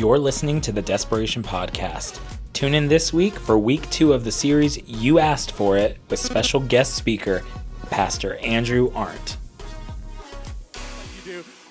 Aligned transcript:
You're 0.00 0.18
listening 0.18 0.62
to 0.62 0.72
the 0.72 0.80
Desperation 0.80 1.42
Podcast. 1.42 2.20
Tune 2.54 2.72
in 2.72 2.88
this 2.88 3.12
week 3.12 3.34
for 3.34 3.58
week 3.58 3.90
two 3.90 4.14
of 4.14 4.24
the 4.24 4.32
series 4.32 4.78
You 4.88 5.18
Asked 5.18 5.52
For 5.52 5.76
It 5.76 5.98
with 6.08 6.18
special 6.18 6.60
guest 6.60 6.94
speaker, 6.94 7.44
Pastor 7.90 8.36
Andrew 8.36 8.90
Arndt. 8.94 9.36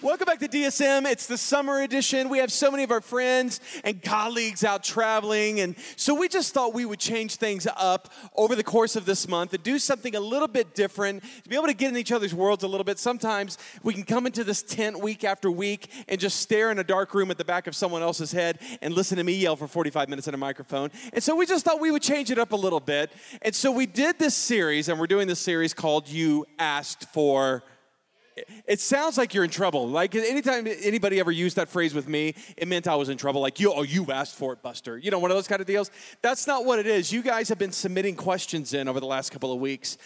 Welcome 0.02 0.28
back 0.28 0.40
to 0.40 0.48
DSM. 0.48 1.06
It's 1.12 1.28
the 1.28 1.38
summer 1.38 1.82
edition. 1.82 2.30
We 2.30 2.38
have 2.38 2.54
so 2.54 2.72
many 2.72 2.84
of 2.84 2.92
our 2.92 3.02
friends 3.02 3.60
and 3.84 4.02
colleagues 4.02 4.64
out 4.64 4.82
traveling. 4.82 5.60
And 5.60 5.76
so 5.98 6.16
we 6.16 6.30
just 6.30 6.54
thought 6.54 6.74
we 6.74 6.86
would 6.86 7.02
change 7.02 7.36
things 7.36 7.68
up 7.76 8.08
over 8.34 8.56
the 8.56 8.64
course 8.64 8.96
of 8.96 9.04
this 9.04 9.28
month 9.28 9.54
and 9.54 9.62
do 9.62 9.78
something 9.78 10.16
a 10.16 10.22
little 10.22 10.48
bit 10.48 10.74
different 10.74 11.22
to 11.44 11.50
be 11.50 11.58
able 11.58 11.68
to 11.68 11.74
get 11.74 11.90
in 11.90 11.98
each 11.98 12.14
other's 12.14 12.34
worlds 12.34 12.64
a 12.64 12.68
little 12.70 12.86
bit. 12.86 12.98
Sometimes 12.98 13.58
we 13.84 13.94
can 13.94 14.04
come 14.04 14.26
into 14.26 14.46
this 14.46 14.64
tent 14.64 15.02
week 15.02 15.26
after 15.26 15.52
week 15.52 15.92
and 16.08 16.18
just 16.18 16.40
stare 16.40 16.72
in 16.72 16.80
a 16.80 16.84
dark 16.84 17.14
room 17.14 17.30
at 17.30 17.38
the 17.38 17.44
back 17.44 17.68
of 17.68 17.76
someone 17.76 18.02
else's 18.02 18.32
head 18.32 18.60
and 18.82 18.94
listen 18.94 19.18
to 19.18 19.26
me 19.26 19.34
yell 19.34 19.58
for 19.58 19.68
45 19.68 20.08
minutes 20.08 20.30
in 20.30 20.34
a 20.34 20.38
microphone. 20.38 20.92
And 21.12 21.22
so 21.22 21.36
we 21.36 21.46
just 21.46 21.66
thought 21.66 21.82
we 21.82 21.92
would 21.92 22.04
change 22.04 22.32
it 22.32 22.40
up 22.40 22.54
a 22.54 22.56
little 22.58 22.80
bit. 22.80 23.12
And 23.42 23.54
so 23.54 23.70
we 23.70 23.86
did 23.86 24.18
this 24.18 24.34
series, 24.34 24.88
and 24.88 24.98
we're 24.98 25.08
doing 25.08 25.28
this 25.28 25.42
series 25.42 25.74
called 25.74 26.08
You 26.08 26.46
Asked 26.58 27.12
For 27.12 27.64
it 28.66 28.80
sounds 28.80 29.18
like 29.18 29.34
you're 29.34 29.44
in 29.44 29.50
trouble. 29.50 29.88
Like 29.88 30.16
anytime 30.16 30.68
anybody 30.68 31.20
ever 31.20 31.32
used 31.32 31.56
that 31.56 31.70
phrase 31.70 31.94
with 31.94 32.08
me, 32.08 32.36
it 32.58 32.68
meant 32.68 32.88
I 32.88 32.96
was 32.96 33.10
in 33.10 33.18
trouble. 33.18 33.42
Like 33.42 33.60
you, 33.60 33.74
oh, 33.74 33.84
you 33.84 34.06
asked 34.12 34.36
for 34.36 34.54
it, 34.54 34.62
Buster. 34.62 34.98
You 34.98 35.12
know, 35.12 35.20
one 35.20 35.32
of 35.32 35.38
those 35.38 35.48
kind 35.48 35.62
of 35.62 35.68
deals. 35.68 35.92
That's 36.22 36.48
not 36.48 36.66
what 36.66 36.80
it 36.80 36.88
is. 36.88 37.12
You 37.12 37.22
guys 37.22 37.50
have 37.50 37.58
been 37.58 37.72
submitting 37.72 38.16
questions 38.16 38.74
in 38.74 38.88
over 38.88 39.00
the 39.00 39.06
last 39.06 39.32
couple 39.32 39.52
of 39.52 39.60
weeks, 39.60 39.98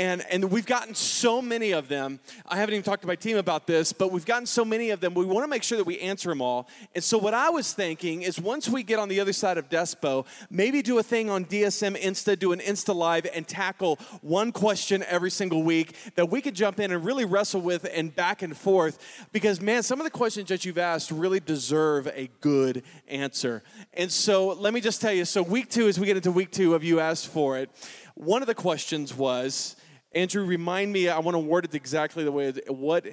and, 0.00 0.24
and 0.30 0.50
we've 0.50 0.64
gotten 0.64 0.94
so 0.94 1.42
many 1.42 1.72
of 1.72 1.88
them. 1.88 2.20
I 2.48 2.56
haven't 2.56 2.72
even 2.72 2.82
talked 2.82 3.02
to 3.02 3.06
my 3.06 3.16
team 3.16 3.36
about 3.36 3.66
this, 3.66 3.92
but 3.92 4.10
we've 4.10 4.24
gotten 4.24 4.46
so 4.46 4.64
many 4.64 4.88
of 4.88 5.00
them. 5.00 5.12
We 5.12 5.26
want 5.26 5.44
to 5.44 5.48
make 5.48 5.62
sure 5.62 5.76
that 5.76 5.84
we 5.84 5.98
answer 5.98 6.30
them 6.30 6.40
all. 6.40 6.68
And 6.94 7.04
so, 7.04 7.18
what 7.18 7.34
I 7.34 7.50
was 7.50 7.74
thinking 7.74 8.22
is 8.22 8.40
once 8.40 8.66
we 8.66 8.82
get 8.82 8.98
on 8.98 9.10
the 9.10 9.20
other 9.20 9.34
side 9.34 9.58
of 9.58 9.68
Despo, 9.68 10.24
maybe 10.48 10.80
do 10.80 10.98
a 10.98 11.02
thing 11.02 11.28
on 11.28 11.44
DSM 11.44 12.00
Insta, 12.00 12.38
do 12.38 12.52
an 12.52 12.60
Insta 12.60 12.94
Live, 12.94 13.26
and 13.34 13.46
tackle 13.46 13.98
one 14.22 14.52
question 14.52 15.04
every 15.06 15.30
single 15.30 15.62
week 15.62 15.94
that 16.14 16.30
we 16.30 16.40
could 16.40 16.54
jump 16.54 16.80
in 16.80 16.92
and 16.92 17.04
really 17.04 17.26
wrestle 17.26 17.60
with 17.60 17.86
and 17.92 18.16
back 18.16 18.40
and 18.40 18.56
forth. 18.56 19.26
Because, 19.32 19.60
man, 19.60 19.82
some 19.82 20.00
of 20.00 20.04
the 20.04 20.10
questions 20.10 20.48
that 20.48 20.64
you've 20.64 20.78
asked 20.78 21.10
really 21.10 21.40
deserve 21.40 22.06
a 22.14 22.30
good 22.40 22.84
answer. 23.06 23.62
And 23.92 24.10
so, 24.10 24.48
let 24.48 24.72
me 24.72 24.80
just 24.80 25.02
tell 25.02 25.12
you 25.12 25.26
so, 25.26 25.42
week 25.42 25.68
two, 25.68 25.88
as 25.88 26.00
we 26.00 26.06
get 26.06 26.16
into 26.16 26.32
week 26.32 26.52
two 26.52 26.74
of 26.74 26.82
You 26.82 27.00
Asked 27.00 27.28
For 27.28 27.58
It, 27.58 27.68
one 28.14 28.42
of 28.42 28.46
the 28.46 28.54
questions 28.54 29.14
was, 29.14 29.76
Andrew, 30.12 30.44
remind 30.44 30.92
me, 30.92 31.08
I 31.08 31.18
want 31.20 31.34
to 31.34 31.38
word 31.38 31.64
it 31.64 31.74
exactly 31.74 32.24
the 32.24 32.32
way 32.32 32.52
what 32.68 33.06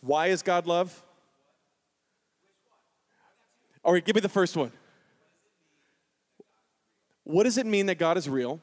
why 0.00 0.28
is 0.28 0.42
God 0.42 0.66
love? 0.66 1.02
All 3.82 3.92
right, 3.92 4.04
give 4.04 4.14
me 4.14 4.20
the 4.20 4.28
first 4.28 4.56
one. 4.56 4.72
What 7.24 7.44
does 7.44 7.58
it 7.58 7.66
mean 7.66 7.86
that 7.86 7.98
God 7.98 8.16
is 8.16 8.28
real? 8.28 8.60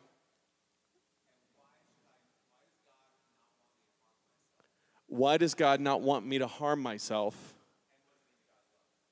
Why 5.08 5.38
does 5.38 5.54
God 5.54 5.80
not 5.80 6.02
want 6.02 6.26
me 6.26 6.40
to 6.40 6.48
harm 6.48 6.82
myself? 6.82 7.54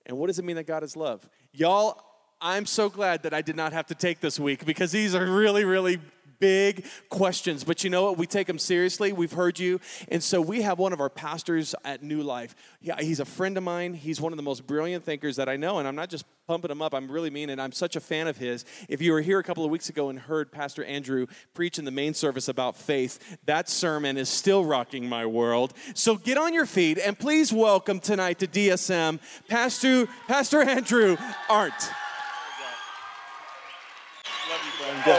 And 0.06 0.18
what 0.18 0.28
does 0.28 0.40
it 0.40 0.46
mean 0.46 0.58
that 0.58 0.68
God 0.68 0.84
is 0.84 0.98
love? 0.98 1.28
Y'all, 1.54 2.02
I'm 2.42 2.66
so 2.66 2.90
glad 2.90 3.24
that 3.24 3.34
I 3.34 3.42
did 3.42 3.56
not 3.56 3.74
have 3.74 3.86
to 3.88 3.96
take 3.96 4.20
this 4.20 4.40
week 4.40 4.66
because 4.66 4.92
these 4.92 5.16
are 5.16 5.26
really, 5.26 5.64
really 5.64 6.00
big 6.44 6.84
questions. 7.08 7.64
But 7.64 7.86
you 7.86 7.90
know 7.90 8.04
what? 8.04 8.18
We 8.18 8.28
take 8.28 8.48
them 8.48 8.60
seriously. 8.60 9.14
We've 9.14 9.32
heard 9.32 9.60
you. 9.60 9.80
And 10.10 10.22
so 10.22 10.42
we 10.42 10.62
have 10.64 10.78
one 10.78 10.92
of 10.92 11.00
our 11.00 11.10
pastors 11.10 11.74
at 11.86 12.04
New 12.04 12.22
Life. 12.22 12.54
Yeah, 12.82 13.00
he's 13.00 13.22
a 13.22 13.26
friend 13.26 13.58
of 13.58 13.64
mine. 13.64 13.94
He's 13.94 14.20
one 14.20 14.34
of 14.34 14.38
the 14.38 14.44
most 14.44 14.68
brilliant 14.68 15.06
thinkers 15.06 15.38
that 15.38 15.48
I 15.48 15.56
know. 15.56 15.80
And 15.80 15.88
I'm 15.88 15.96
not 15.96 16.10
just 16.10 16.26
pumping 16.46 16.70
him 16.70 16.82
up, 16.82 16.94
I'm 16.94 17.10
really 17.10 17.30
mean 17.30 17.50
it. 17.50 17.62
I'm 17.62 17.72
such 17.72 17.96
a 17.96 18.02
fan 18.02 18.28
of 18.28 18.36
his. 18.36 18.66
If 18.90 19.02
you 19.02 19.14
were 19.14 19.22
here 19.22 19.40
a 19.40 19.44
couple 19.44 19.64
of 19.64 19.72
weeks 19.72 19.88
ago 19.88 20.10
and 20.10 20.20
heard 20.20 20.52
Pastor 20.52 20.84
Andrew 20.84 21.28
preach 21.54 21.80
in 21.80 21.86
the 21.86 21.92
main 21.92 22.14
service 22.14 22.50
about 22.50 22.76
faith, 22.76 23.38
that 23.46 23.70
sermon 23.70 24.18
is 24.18 24.28
still 24.28 24.66
rocking 24.66 25.08
my 25.08 25.26
world. 25.26 25.74
So 25.94 26.18
get 26.18 26.38
on 26.38 26.54
your 26.54 26.66
feet 26.66 26.98
and 26.98 27.18
please 27.18 27.54
welcome 27.54 28.02
tonight 28.02 28.40
to 28.40 28.48
DSM 28.48 29.22
Pastor, 29.48 30.08
Pastor 30.28 30.62
Andrew 30.62 31.16
Arndt. 31.50 31.90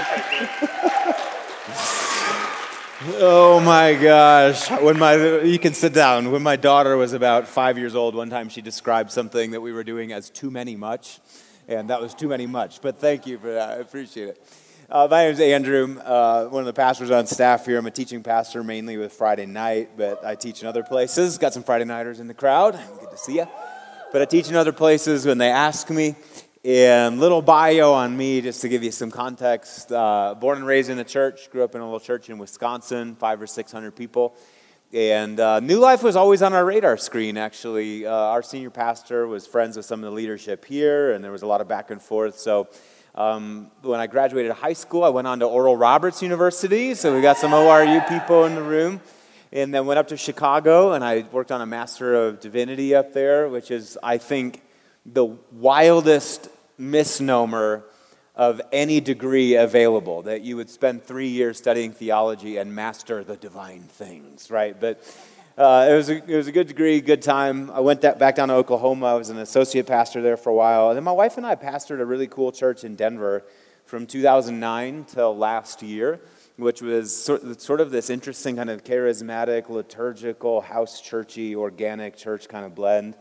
oh 3.18 3.60
my 3.62 3.92
gosh. 4.00 4.70
When 4.70 4.98
my 4.98 5.42
you 5.42 5.58
can 5.58 5.74
sit 5.74 5.92
down. 5.92 6.30
When 6.30 6.42
my 6.42 6.56
daughter 6.56 6.96
was 6.96 7.12
about 7.12 7.46
5 7.46 7.76
years 7.76 7.94
old, 7.94 8.14
one 8.14 8.30
time 8.30 8.48
she 8.48 8.62
described 8.62 9.10
something 9.10 9.50
that 9.50 9.60
we 9.60 9.72
were 9.72 9.84
doing 9.84 10.12
as 10.12 10.30
too 10.30 10.50
many 10.50 10.74
much, 10.74 11.20
and 11.68 11.90
that 11.90 12.00
was 12.00 12.14
too 12.14 12.28
many 12.28 12.46
much. 12.46 12.80
But 12.80 12.98
thank 12.98 13.26
you 13.26 13.38
for 13.38 13.52
that. 13.52 13.72
I 13.72 13.74
appreciate 13.74 14.28
it. 14.28 14.42
Uh, 14.88 15.06
my 15.10 15.24
name 15.24 15.32
is 15.32 15.40
Andrew, 15.40 15.98
uh, 16.00 16.46
one 16.46 16.62
of 16.62 16.66
the 16.66 16.72
pastors 16.72 17.10
on 17.10 17.26
staff 17.26 17.66
here. 17.66 17.78
I'm 17.78 17.84
a 17.84 17.90
teaching 17.90 18.22
pastor 18.22 18.64
mainly 18.64 18.96
with 18.96 19.12
Friday 19.12 19.44
night, 19.44 19.90
but 19.98 20.24
I 20.24 20.34
teach 20.34 20.62
in 20.62 20.68
other 20.68 20.82
places. 20.82 21.36
Got 21.36 21.52
some 21.52 21.62
Friday 21.62 21.84
nighters 21.84 22.20
in 22.20 22.26
the 22.26 22.34
crowd. 22.34 22.80
Good 23.00 23.10
to 23.10 23.18
see 23.18 23.34
you. 23.34 23.46
But 24.12 24.22
I 24.22 24.24
teach 24.24 24.48
in 24.48 24.56
other 24.56 24.72
places 24.72 25.26
when 25.26 25.36
they 25.36 25.50
ask 25.50 25.90
me. 25.90 26.14
And 26.66 27.20
little 27.20 27.42
bio 27.42 27.92
on 27.92 28.16
me, 28.16 28.40
just 28.40 28.62
to 28.62 28.70
give 28.70 28.82
you 28.82 28.90
some 28.90 29.10
context. 29.10 29.92
Uh, 29.92 30.34
born 30.34 30.56
and 30.56 30.66
raised 30.66 30.88
in 30.88 30.96
the 30.96 31.04
church, 31.04 31.50
grew 31.50 31.62
up 31.62 31.74
in 31.74 31.82
a 31.82 31.84
little 31.84 32.00
church 32.00 32.30
in 32.30 32.38
Wisconsin, 32.38 33.16
five 33.16 33.42
or 33.42 33.46
six 33.46 33.70
hundred 33.70 33.94
people. 33.94 34.34
And 34.94 35.38
uh, 35.38 35.60
New 35.60 35.78
Life 35.78 36.02
was 36.02 36.16
always 36.16 36.40
on 36.40 36.54
our 36.54 36.64
radar 36.64 36.96
screen, 36.96 37.36
actually. 37.36 38.06
Uh, 38.06 38.10
our 38.10 38.42
senior 38.42 38.70
pastor 38.70 39.26
was 39.26 39.46
friends 39.46 39.76
with 39.76 39.84
some 39.84 40.02
of 40.02 40.10
the 40.10 40.16
leadership 40.16 40.64
here, 40.64 41.12
and 41.12 41.22
there 41.22 41.32
was 41.32 41.42
a 41.42 41.46
lot 41.46 41.60
of 41.60 41.68
back 41.68 41.90
and 41.90 42.00
forth. 42.00 42.38
So 42.38 42.68
um, 43.14 43.70
when 43.82 44.00
I 44.00 44.06
graduated 44.06 44.52
high 44.52 44.72
school, 44.72 45.04
I 45.04 45.10
went 45.10 45.26
on 45.26 45.40
to 45.40 45.46
Oral 45.46 45.76
Roberts 45.76 46.22
University. 46.22 46.94
So 46.94 47.14
we 47.14 47.20
got 47.20 47.36
some 47.36 47.50
ORU 47.50 48.08
people 48.08 48.46
in 48.46 48.54
the 48.54 48.62
room. 48.62 49.02
And 49.52 49.74
then 49.74 49.84
went 49.84 49.98
up 49.98 50.08
to 50.08 50.16
Chicago, 50.16 50.94
and 50.94 51.04
I 51.04 51.26
worked 51.30 51.52
on 51.52 51.60
a 51.60 51.66
Master 51.66 52.14
of 52.14 52.40
Divinity 52.40 52.94
up 52.94 53.12
there, 53.12 53.50
which 53.50 53.70
is, 53.70 53.98
I 54.02 54.16
think, 54.16 54.62
the 55.04 55.26
wildest 55.52 56.48
misnomer 56.78 57.84
of 58.36 58.60
any 58.72 59.00
degree 59.00 59.54
available, 59.54 60.22
that 60.22 60.42
you 60.42 60.56
would 60.56 60.68
spend 60.68 61.04
three 61.04 61.28
years 61.28 61.56
studying 61.56 61.92
theology 61.92 62.56
and 62.56 62.74
master 62.74 63.22
the 63.22 63.36
divine 63.36 63.82
things, 63.82 64.50
right? 64.50 64.78
But 64.78 65.04
uh, 65.56 65.86
it, 65.88 65.94
was 65.94 66.10
a, 66.10 66.16
it 66.16 66.36
was 66.36 66.48
a 66.48 66.52
good 66.52 66.66
degree, 66.66 67.00
good 67.00 67.22
time. 67.22 67.70
I 67.70 67.78
went 67.78 68.00
that, 68.00 68.18
back 68.18 68.34
down 68.34 68.48
to 68.48 68.54
Oklahoma. 68.54 69.06
I 69.06 69.14
was 69.14 69.30
an 69.30 69.38
associate 69.38 69.86
pastor 69.86 70.20
there 70.20 70.36
for 70.36 70.50
a 70.50 70.54
while. 70.54 70.90
And 70.90 70.96
then 70.96 71.04
my 71.04 71.12
wife 71.12 71.36
and 71.36 71.46
I 71.46 71.54
pastored 71.54 72.00
a 72.00 72.04
really 72.04 72.26
cool 72.26 72.50
church 72.50 72.82
in 72.82 72.96
Denver 72.96 73.44
from 73.84 74.04
2009 74.04 75.04
till 75.04 75.36
last 75.36 75.80
year, 75.80 76.20
which 76.56 76.82
was 76.82 77.14
sort, 77.14 77.60
sort 77.60 77.80
of 77.80 77.92
this 77.92 78.10
interesting 78.10 78.56
kind 78.56 78.68
of 78.68 78.82
charismatic, 78.82 79.68
liturgical, 79.68 80.60
house 80.60 81.00
churchy, 81.00 81.54
organic 81.54 82.16
church 82.16 82.48
kind 82.48 82.64
of 82.64 82.74
blend 82.74 83.14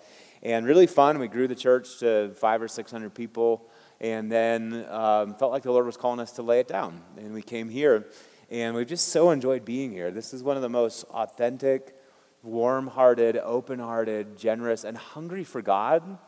and 0.44 0.68
really 0.68 0.86
fun. 0.86 1.18
We 1.18 1.28
grew 1.28 1.48
the 1.48 1.56
church 1.56 1.98
to 2.00 2.34
five 2.36 2.62
or 2.62 2.68
six 2.68 2.92
hundred 2.92 3.16
people, 3.16 3.68
and 4.00 4.32
then 4.32 4.86
um, 4.90 5.34
felt 5.36 5.52
like 5.52 5.64
the 5.64 5.72
Lord 5.72 5.88
was 5.88 5.98
calling 5.98 6.20
us 6.20 6.34
to 6.34 6.44
lay 6.44 6.60
it 6.60 6.68
down. 6.68 7.02
And 7.18 7.34
we 7.34 7.42
came 7.42 7.70
here, 7.70 8.06
and 8.52 8.76
we've 8.76 8.86
just 8.86 9.08
so 9.08 9.32
enjoyed 9.32 9.66
being 9.66 9.92
here. 9.92 10.12
This 10.12 10.34
is 10.34 10.44
one 10.44 10.58
of 10.58 10.62
the 10.62 10.70
most 10.70 11.06
authentic, 11.06 11.96
warm-hearted, 12.44 13.38
open-hearted, 13.38 14.38
generous, 14.38 14.84
and 14.84 14.98
hungry 14.98 15.44
for 15.44 15.62
God 15.62 16.20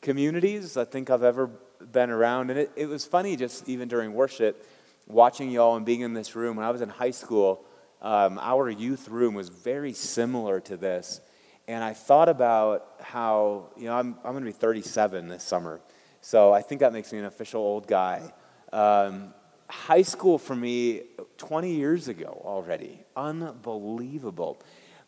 communities 0.00 0.76
I 0.76 0.84
think 0.84 1.10
I've 1.10 1.24
ever 1.24 1.50
been 1.90 2.10
around. 2.10 2.50
And 2.50 2.58
it, 2.60 2.72
it 2.76 2.86
was 2.86 3.04
funny 3.04 3.34
just 3.34 3.68
even 3.68 3.88
during 3.88 4.14
worship, 4.14 4.64
watching 5.08 5.50
y'all 5.50 5.74
and 5.74 5.84
being 5.84 6.02
in 6.02 6.14
this 6.14 6.36
room. 6.36 6.56
When 6.56 6.64
I 6.64 6.70
was 6.70 6.80
in 6.80 6.88
high 6.88 7.10
school, 7.10 7.64
um, 8.00 8.38
our 8.38 8.70
youth 8.70 9.08
room 9.08 9.34
was 9.34 9.48
very 9.48 9.92
similar 9.92 10.60
to 10.60 10.76
this 10.76 11.20
and 11.68 11.84
I 11.84 11.92
thought 11.92 12.30
about 12.30 12.94
how, 12.98 13.68
you 13.76 13.84
know, 13.84 13.92
I'm, 13.94 14.16
I'm 14.24 14.32
going 14.32 14.42
to 14.42 14.50
be 14.50 14.52
37 14.52 15.28
this 15.28 15.44
summer. 15.44 15.82
So 16.22 16.50
I 16.50 16.62
think 16.62 16.80
that 16.80 16.94
makes 16.94 17.12
me 17.12 17.18
an 17.18 17.26
official 17.26 17.60
old 17.60 17.86
guy. 17.86 18.32
Um, 18.72 19.34
high 19.68 20.02
school 20.02 20.38
for 20.38 20.56
me, 20.56 21.02
20 21.36 21.70
years 21.70 22.08
ago 22.08 22.40
already. 22.42 23.04
Unbelievable. 23.14 24.58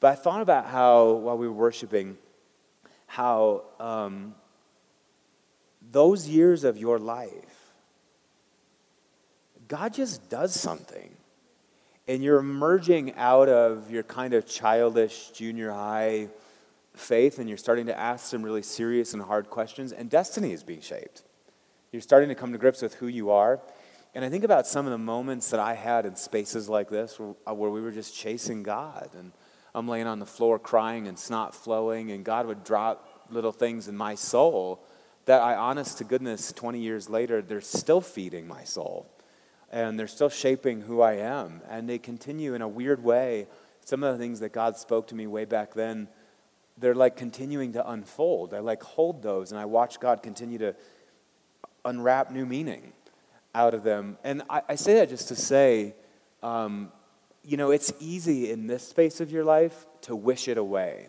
But 0.01 0.13
I 0.13 0.15
thought 0.17 0.43
about 0.43 0.67
how, 0.67 1.13
while 1.13 1.39
we 1.39 1.49
were 1.49 1.55
worshiping, 1.55 2.19
how 3.07 3.65
um, 3.81 4.35
those 5.91 6.29
years 6.29 6.65
of 6.65 6.77
your 6.77 6.99
life, 6.99 7.73
God 9.67 9.95
just 9.95 10.29
does 10.29 10.55
something. 10.55 11.11
And 12.07 12.23
you're 12.23 12.39
emerging 12.39 13.15
out 13.15 13.49
of 13.49 13.91
your 13.91 14.03
kind 14.03 14.35
of 14.35 14.47
childish 14.47 15.31
junior 15.31 15.71
high 15.71 16.29
faith 16.95 17.39
and 17.39 17.49
you're 17.49 17.59
starting 17.59 17.87
to 17.87 17.99
ask 17.99 18.27
some 18.27 18.43
really 18.43 18.63
serious 18.63 19.15
and 19.15 19.23
hard 19.23 19.51
questions, 19.51 19.93
and 19.93 20.11
destiny 20.11 20.53
is 20.53 20.63
being 20.63 20.81
shaped. 20.81 21.23
You're 21.93 22.03
starting 22.03 22.29
to 22.29 22.35
come 22.35 22.53
to 22.53 22.59
grips 22.59 22.83
with 22.83 22.95
who 22.95 23.09
you 23.09 23.31
are. 23.31 23.61
And 24.15 24.25
I 24.25 24.29
think 24.29 24.45
about 24.45 24.67
some 24.67 24.87
of 24.87 24.93
the 24.93 24.99
moments 24.99 25.51
that 25.51 25.61
I 25.61 25.75
had 25.75 26.05
in 26.05 26.17
spaces 26.17 26.69
like 26.69 26.89
this 26.89 27.19
where, 27.19 27.35
uh, 27.49 27.55
where 27.55 27.71
we 27.71 27.81
were 27.81 27.93
just 27.93 28.15
chasing 28.15 28.63
God. 28.63 29.11
And 29.17 29.33
I'm 29.75 29.89
laying 29.89 30.07
on 30.07 30.19
the 30.19 30.27
floor 30.27 30.59
crying 30.59 31.07
and 31.07 31.19
snot 31.19 31.55
flowing, 31.55 32.11
and 32.11 32.25
God 32.25 32.47
would 32.47 32.65
drop 32.65 33.27
little 33.31 33.53
things 33.53 33.87
in 33.87 33.97
my 33.97 34.17
soul 34.17 34.85
that 35.27 35.43
I, 35.43 35.55
honest 35.55 35.99
to 35.99 36.05
goodness, 36.05 36.53
20 36.53 36.81
years 36.81 37.09
later, 37.09 37.43
they're 37.43 37.61
still 37.61 38.01
feeding 38.01 38.49
my 38.49 38.65
soul. 38.65 39.07
And 39.71 39.99
they're 39.99 40.09
still 40.09 40.29
shaping 40.29 40.81
who 40.81 41.01
I 41.01 41.15
am. 41.15 41.63
And 41.69 41.89
they 41.89 41.99
continue 41.99 42.55
in 42.55 42.63
a 42.63 42.69
weird 42.69 43.05
way. 43.05 43.47
Some 43.85 44.03
of 44.03 44.13
the 44.13 44.23
things 44.23 44.41
that 44.41 44.53
God 44.53 44.77
spoke 44.77 45.07
to 45.09 45.15
me 45.15 45.29
way 45.29 45.45
back 45.45 45.75
then, 45.75 46.09
they're 46.81 46.95
like 46.95 47.17
continuing 47.17 47.73
to 47.75 47.91
unfold. 47.91 48.55
I 48.55 48.59
like 48.59 48.83
hold 48.83 49.23
those 49.23 49.53
and 49.53 49.61
I 49.61 49.67
watch 49.67 50.01
God 50.01 50.23
continue 50.23 50.59
to 50.59 50.75
unwrap 51.85 52.31
new 52.31 52.47
meaning 52.47 52.93
out 53.55 53.75
of 53.75 53.83
them. 53.83 54.19
And 54.25 54.43
I, 54.49 54.63
I 54.71 54.75
say 54.75 54.95
that 54.95 55.09
just 55.09 55.29
to 55.29 55.37
say, 55.37 55.95
um, 56.43 56.91
you 57.45 57.57
know, 57.57 57.71
it's 57.71 57.93
easy 58.01 58.51
in 58.51 58.67
this 58.67 58.87
space 58.87 59.21
of 59.21 59.31
your 59.31 59.45
life 59.45 59.87
to 60.03 60.17
wish 60.17 60.49
it 60.49 60.59
away. 60.59 61.09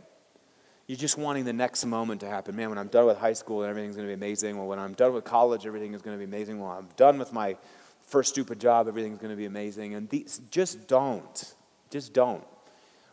You're 0.88 0.98
just 0.98 1.18
wanting 1.18 1.46
the 1.46 1.54
next 1.54 1.86
moment 1.86 2.22
to 2.22 2.28
happen. 2.28 2.56
Man, 2.56 2.70
when 2.70 2.78
I'm 2.78 2.88
done 2.88 3.06
with 3.06 3.18
high 3.18 3.34
school, 3.34 3.64
everything's 3.64 3.96
going 3.96 4.08
to 4.08 4.10
be 4.10 4.14
amazing. 4.14 4.58
Well, 4.58 4.68
when 4.68 4.80
I'm 4.80 4.94
done 4.94 5.14
with 5.14 5.24
college, 5.24 5.66
everything 5.66 5.94
is 5.94 6.02
going 6.02 6.18
to 6.18 6.20
be 6.20 6.26
amazing. 6.26 6.60
Well, 6.60 6.72
I'm 6.72 6.90
done 6.98 7.18
with 7.18 7.32
my 7.32 7.56
first 8.06 8.30
stupid 8.30 8.60
job, 8.60 8.88
everything's 8.88 9.20
going 9.20 9.30
to 9.30 9.38
be 9.38 9.46
amazing. 9.46 9.94
And 9.94 10.10
these, 10.10 10.42
just 10.50 10.88
don't. 10.88 11.56
Just 11.90 12.14
don't. 12.14 12.44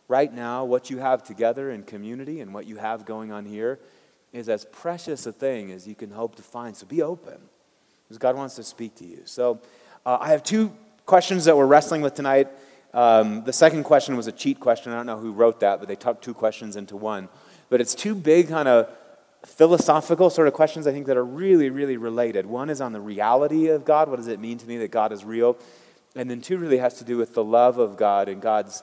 Right 0.09 0.33
now, 0.33 0.65
what 0.65 0.89
you 0.89 0.97
have 0.97 1.23
together 1.23 1.69
in 1.69 1.83
community 1.83 2.41
and 2.41 2.51
what 2.51 2.65
you 2.65 2.77
have 2.77 3.05
going 3.05 3.31
on 3.31 3.45
here 3.45 3.79
is 4.33 4.49
as 4.49 4.65
precious 4.65 5.27
a 5.27 5.31
thing 5.31 5.71
as 5.71 5.87
you 5.87 5.93
can 5.93 6.09
hope 6.09 6.35
to 6.37 6.41
find. 6.41 6.75
So 6.75 6.87
be 6.87 7.03
open 7.03 7.37
because 8.03 8.17
God 8.17 8.35
wants 8.35 8.55
to 8.55 8.63
speak 8.63 8.95
to 8.95 9.05
you. 9.05 9.21
So 9.25 9.61
uh, 10.07 10.17
I 10.19 10.29
have 10.29 10.43
two 10.43 10.73
questions 11.05 11.45
that 11.45 11.55
we're 11.55 11.67
wrestling 11.67 12.01
with 12.01 12.15
tonight. 12.15 12.47
Um, 12.91 13.43
the 13.43 13.53
second 13.53 13.83
question 13.83 14.17
was 14.17 14.25
a 14.25 14.31
cheat 14.31 14.59
question. 14.59 14.91
I 14.91 14.95
don't 14.95 15.05
know 15.05 15.19
who 15.19 15.31
wrote 15.31 15.59
that, 15.59 15.77
but 15.77 15.87
they 15.87 15.95
tucked 15.95 16.23
two 16.23 16.33
questions 16.33 16.75
into 16.75 16.97
one. 16.97 17.29
But 17.69 17.79
it's 17.79 17.93
two 17.93 18.15
big 18.15 18.49
kind 18.49 18.67
of 18.67 18.89
philosophical 19.45 20.31
sort 20.31 20.47
of 20.47 20.55
questions 20.55 20.87
I 20.87 20.91
think 20.91 21.05
that 21.05 21.17
are 21.17 21.25
really, 21.25 21.69
really 21.69 21.97
related. 21.97 22.47
One 22.47 22.71
is 22.71 22.81
on 22.81 22.93
the 22.93 22.99
reality 22.99 23.67
of 23.67 23.85
God. 23.85 24.09
What 24.09 24.15
does 24.15 24.27
it 24.27 24.39
mean 24.39 24.57
to 24.57 24.67
me 24.67 24.77
that 24.77 24.89
God 24.89 25.11
is 25.11 25.23
real? 25.23 25.55
And 26.15 26.27
then 26.27 26.41
two 26.41 26.57
really 26.57 26.79
has 26.79 26.97
to 26.97 27.03
do 27.03 27.15
with 27.15 27.35
the 27.35 27.43
love 27.43 27.77
of 27.77 27.95
God 27.95 28.27
and 28.27 28.41
God's 28.41 28.81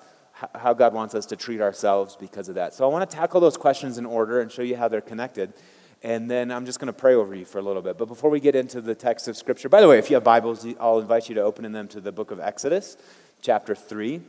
how 0.55 0.75
God 0.75 0.93
wants 0.93 1.15
us 1.15 1.27
to 1.27 1.37
treat 1.37 1.61
ourselves 1.61 2.17
because 2.17 2.49
of 2.49 2.57
that. 2.57 2.75
So 2.75 2.85
I 2.85 2.93
want 2.93 3.09
to 3.09 3.17
tackle 3.17 3.41
those 3.41 3.57
questions 3.57 3.97
in 3.97 4.05
order 4.05 4.41
and 4.41 4.53
show 4.53 4.63
you 4.63 4.77
how 4.77 4.89
they're 4.89 5.01
connected. 5.01 5.55
And 6.03 6.31
then 6.31 6.51
I'm 6.51 6.67
just 6.67 6.79
going 6.79 6.89
to 6.89 6.93
pray 6.93 7.15
over 7.15 7.35
you 7.35 7.47
for 7.47 7.59
a 7.59 7.63
little 7.63 7.81
bit. 7.81 7.97
But 7.97 8.07
before 8.07 8.29
we 8.29 8.39
get 8.39 8.55
into 8.55 8.81
the 8.81 8.95
text 8.95 9.29
of 9.29 9.37
Scripture, 9.37 9.69
by 9.69 9.81
the 9.81 9.89
way, 9.89 9.99
if 9.99 10.11
you 10.11 10.15
have 10.15 10.25
Bibles, 10.25 10.67
I'll 10.79 10.99
invite 10.99 11.29
you 11.29 11.35
to 11.37 11.41
open 11.41 11.65
in 11.65 11.73
them 11.73 11.89
to 11.89 12.01
the 12.01 12.13
book 12.13 12.31
of 12.31 12.39
Exodus, 12.39 12.99
chapter 13.41 13.75
3. 13.75 14.21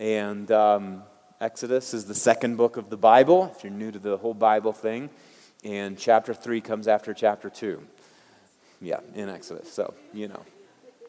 And 0.00 0.50
um, 0.50 1.02
Exodus 1.40 1.94
is 1.94 2.06
the 2.06 2.14
second 2.14 2.56
book 2.56 2.76
of 2.76 2.90
the 2.90 2.96
Bible, 2.96 3.52
if 3.56 3.62
you're 3.62 3.72
new 3.72 3.92
to 3.92 3.98
the 3.98 4.16
whole 4.16 4.34
Bible 4.34 4.72
thing. 4.72 5.08
And 5.64 5.96
chapter 5.96 6.34
3 6.34 6.60
comes 6.60 6.88
after 6.88 7.14
chapter 7.14 7.48
2. 7.48 7.80
Yeah, 8.80 9.00
in 9.14 9.28
Exodus. 9.28 9.72
So, 9.72 9.94
you 10.12 10.28
know, 10.28 10.44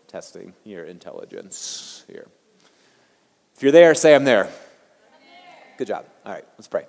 testing 0.07 0.53
your 0.63 0.85
intelligence 0.85 2.03
here. 2.07 2.27
If 3.59 3.63
you're 3.63 3.73
there, 3.73 3.94
say, 3.94 4.15
I'm 4.15 4.23
there. 4.23 4.45
I'm 4.45 4.50
there. 4.50 5.75
Good 5.77 5.88
job. 5.88 6.06
All 6.25 6.31
right, 6.31 6.45
let's 6.57 6.69
pray. 6.69 6.85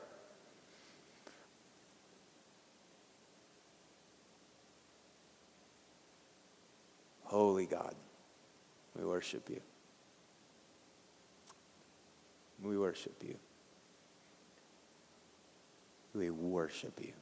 Holy 7.25 7.67
God, 7.67 7.93
we 8.97 9.05
worship 9.05 9.51
you. 9.51 9.61
We 12.63 12.79
worship 12.79 13.21
you. 13.21 13.35
We 16.15 16.31
worship 16.31 17.01
you. 17.03 17.15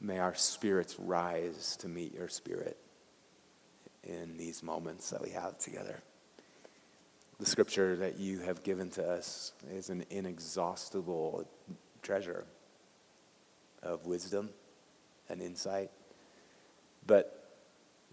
May 0.00 0.20
our 0.20 0.36
spirits 0.36 0.94
rise 1.00 1.76
to 1.78 1.88
meet 1.88 2.14
your 2.14 2.28
spirit 2.28 2.76
in 4.04 4.36
these 4.36 4.62
moments 4.62 5.10
that 5.10 5.20
we 5.20 5.30
have 5.30 5.58
together. 5.58 6.00
The 7.44 7.50
scripture 7.50 7.94
that 7.96 8.18
you 8.18 8.38
have 8.38 8.62
given 8.62 8.88
to 8.92 9.06
us 9.06 9.52
is 9.70 9.90
an 9.90 10.06
inexhaustible 10.08 11.46
treasure 12.00 12.46
of 13.82 14.06
wisdom 14.06 14.48
and 15.28 15.42
insight. 15.42 15.90
But 17.06 17.60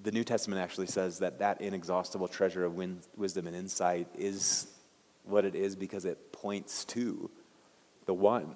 the 0.04 0.12
New 0.12 0.26
Testament 0.26 0.62
actually 0.62 0.88
says 0.88 1.20
that 1.20 1.40
that 1.40 1.62
inexhaustible 1.62 2.28
treasure 2.28 2.66
of 2.66 2.76
win- 2.76 3.00
wisdom 3.16 3.48
and 3.48 3.56
insight 3.56 4.10
is 4.18 4.68
what 5.24 5.46
it 5.46 5.56
is 5.56 5.78
because 5.78 6.04
it 6.04 6.34
points 6.34 6.84
to 6.86 7.32
the 8.08 8.14
one 8.14 8.56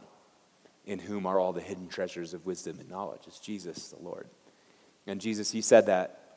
in 0.86 1.00
whom 1.00 1.25
are 1.25 1.39
all 1.39 1.54
the 1.54 1.62
hidden 1.62 1.88
treasures 1.88 2.33
of 2.33 2.45
wisdom 2.45 2.81
and 2.81 2.89
knowledge. 2.89 3.21
It's 3.28 3.39
Jesus, 3.39 3.92
the 3.92 4.04
Lord. 4.04 4.28
And 5.07 5.21
Jesus, 5.21 5.56
you 5.56 5.62
said 5.62 5.86
that 5.86 6.36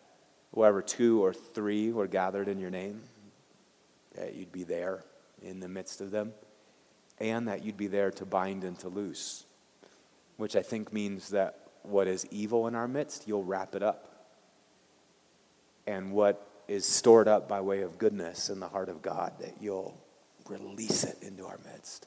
wherever 0.53 0.81
two 0.81 1.25
or 1.25 1.35
three 1.35 1.91
were 1.91 2.07
gathered 2.07 2.47
in 2.47 2.61
your 2.61 2.71
name, 2.71 3.01
that 4.15 4.35
you'd 4.35 4.53
be 4.53 4.65
there 4.65 5.05
in 5.43 5.61
the 5.61 5.69
midst 5.69 6.01
of 6.01 6.11
them, 6.11 6.33
and 7.19 7.49
that 7.49 7.65
you'd 7.65 7.77
be 7.77 7.87
there 7.87 8.11
to 8.13 8.25
bind 8.25 8.65
and 8.65 8.79
to 8.81 8.89
loose, 8.89 9.45
which 10.37 10.57
I 10.57 10.63
think 10.63 10.93
means 10.93 11.31
that 11.31 11.71
what 11.83 12.07
is 12.07 12.27
evil 12.31 12.67
in 12.67 12.75
our 12.75 12.89
midst, 12.89 13.27
you'll 13.27 13.45
wrap 13.45 13.75
it 13.75 13.83
up 13.83 14.05
and 15.87 16.13
what 16.13 16.45
is 16.69 16.85
stored 16.85 17.29
up 17.29 17.49
by 17.49 17.61
way 17.61 17.81
of 17.81 17.97
goodness 17.99 18.51
in 18.51 18.61
the 18.61 18.69
heart 18.69 18.89
of 18.89 19.01
God, 19.01 19.33
that 19.41 19.55
you'll 19.61 19.99
release 20.49 21.05
it 21.05 21.17
into 21.23 21.47
our 21.47 21.59
midst. 21.73 22.07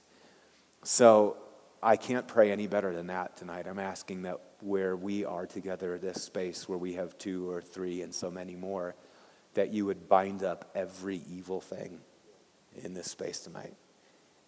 So 0.83 1.38
I 1.81 1.95
can't 1.95 2.27
pray 2.27 2.51
any 2.51 2.68
better 2.68 2.94
than 2.94 3.07
that 3.07 3.38
tonight. 3.38 3.65
I'm 3.68 3.80
asking 3.80 4.21
that 4.24 4.39
where 4.62 4.95
we 4.95 5.25
are 5.25 5.48
together, 5.48 5.98
this 5.98 6.21
space 6.21 6.69
where 6.69 6.77
we 6.77 6.94
have 6.94 7.18
two 7.18 7.50
or 7.50 7.59
three 7.59 8.03
and 8.03 8.13
so 8.13 8.30
many 8.30 8.56
more, 8.56 8.95
that 9.53 9.71
you 9.71 9.86
would 9.86 10.07
bind 10.07 10.44
up 10.44 10.69
every 10.75 11.21
evil 11.30 11.62
thing 11.62 12.00
in 12.83 12.94
this 12.94 13.12
space 13.12 13.39
tonight. 13.39 13.75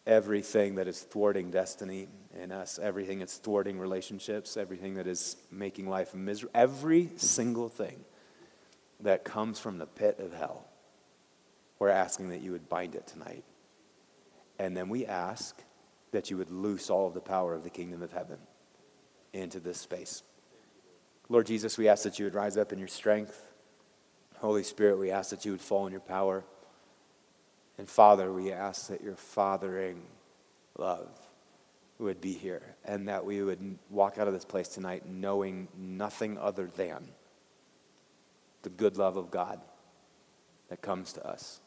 Everything 0.06 0.76
that 0.76 0.88
is 0.88 1.02
thwarting 1.02 1.52
destiny 1.52 2.08
in 2.42 2.52
us, 2.52 2.80
everything 2.82 3.20
that's 3.20 3.38
thwarting 3.38 3.80
relationships, 3.80 4.58
everything 4.58 4.96
that 4.96 5.08
is 5.08 5.38
making 5.52 5.88
life 5.88 6.14
miserable, 6.14 6.52
every 6.54 7.10
single 7.16 7.70
thing 7.70 8.04
that 9.00 9.24
comes 9.24 9.60
from 9.60 9.78
the 9.78 9.86
pit 9.86 10.20
of 10.20 10.34
hell. 10.34 10.66
We're 11.80 11.90
asking 11.90 12.30
that 12.30 12.42
you 12.42 12.52
would 12.52 12.70
bind 12.70 12.96
it 12.96 13.08
tonight. 13.08 13.44
And 14.60 14.76
then 14.76 14.90
we 14.90 15.06
ask 15.06 15.62
that 16.12 16.30
you 16.30 16.38
would 16.38 16.52
loose 16.52 16.90
all 16.90 17.08
of 17.08 17.14
the 17.14 17.22
power 17.22 17.54
of 17.54 17.64
the 17.64 17.70
kingdom 17.70 18.02
of 18.02 18.12
heaven 18.12 18.38
into 19.34 19.60
this 19.60 19.80
space. 19.80 20.24
Lord 21.28 21.48
Jesus, 21.48 21.78
we 21.78 21.88
ask 21.88 22.04
that 22.04 22.20
you 22.20 22.26
would 22.26 22.36
rise 22.36 22.58
up 22.58 22.72
in 22.72 22.80
your 22.80 22.88
strength. 22.88 23.42
Holy 24.44 24.64
Spirit, 24.64 25.00
we 25.00 25.10
ask 25.10 25.30
that 25.30 25.46
you 25.46 25.52
would 25.52 25.62
fall 25.62 25.86
in 25.86 25.94
your 25.94 26.02
power. 26.02 26.44
And 27.78 27.88
Father, 27.88 28.30
we 28.30 28.52
ask 28.52 28.90
that 28.90 29.02
your 29.02 29.16
fathering 29.16 30.02
love 30.78 31.08
would 31.98 32.20
be 32.20 32.34
here 32.34 32.76
and 32.84 33.08
that 33.08 33.24
we 33.24 33.42
would 33.42 33.80
walk 33.90 34.18
out 34.18 34.28
of 34.28 34.34
this 34.34 34.44
place 34.44 34.68
tonight 34.68 35.08
knowing 35.08 35.70
nothing 35.78 36.38
other 36.38 36.70
than 36.76 37.08
the 38.64 38.70
good 38.70 38.98
love 38.98 39.16
of 39.16 39.32
God 39.32 39.62
that 40.68 40.82
comes 40.82 41.14
to 41.14 41.26
us 41.26 41.62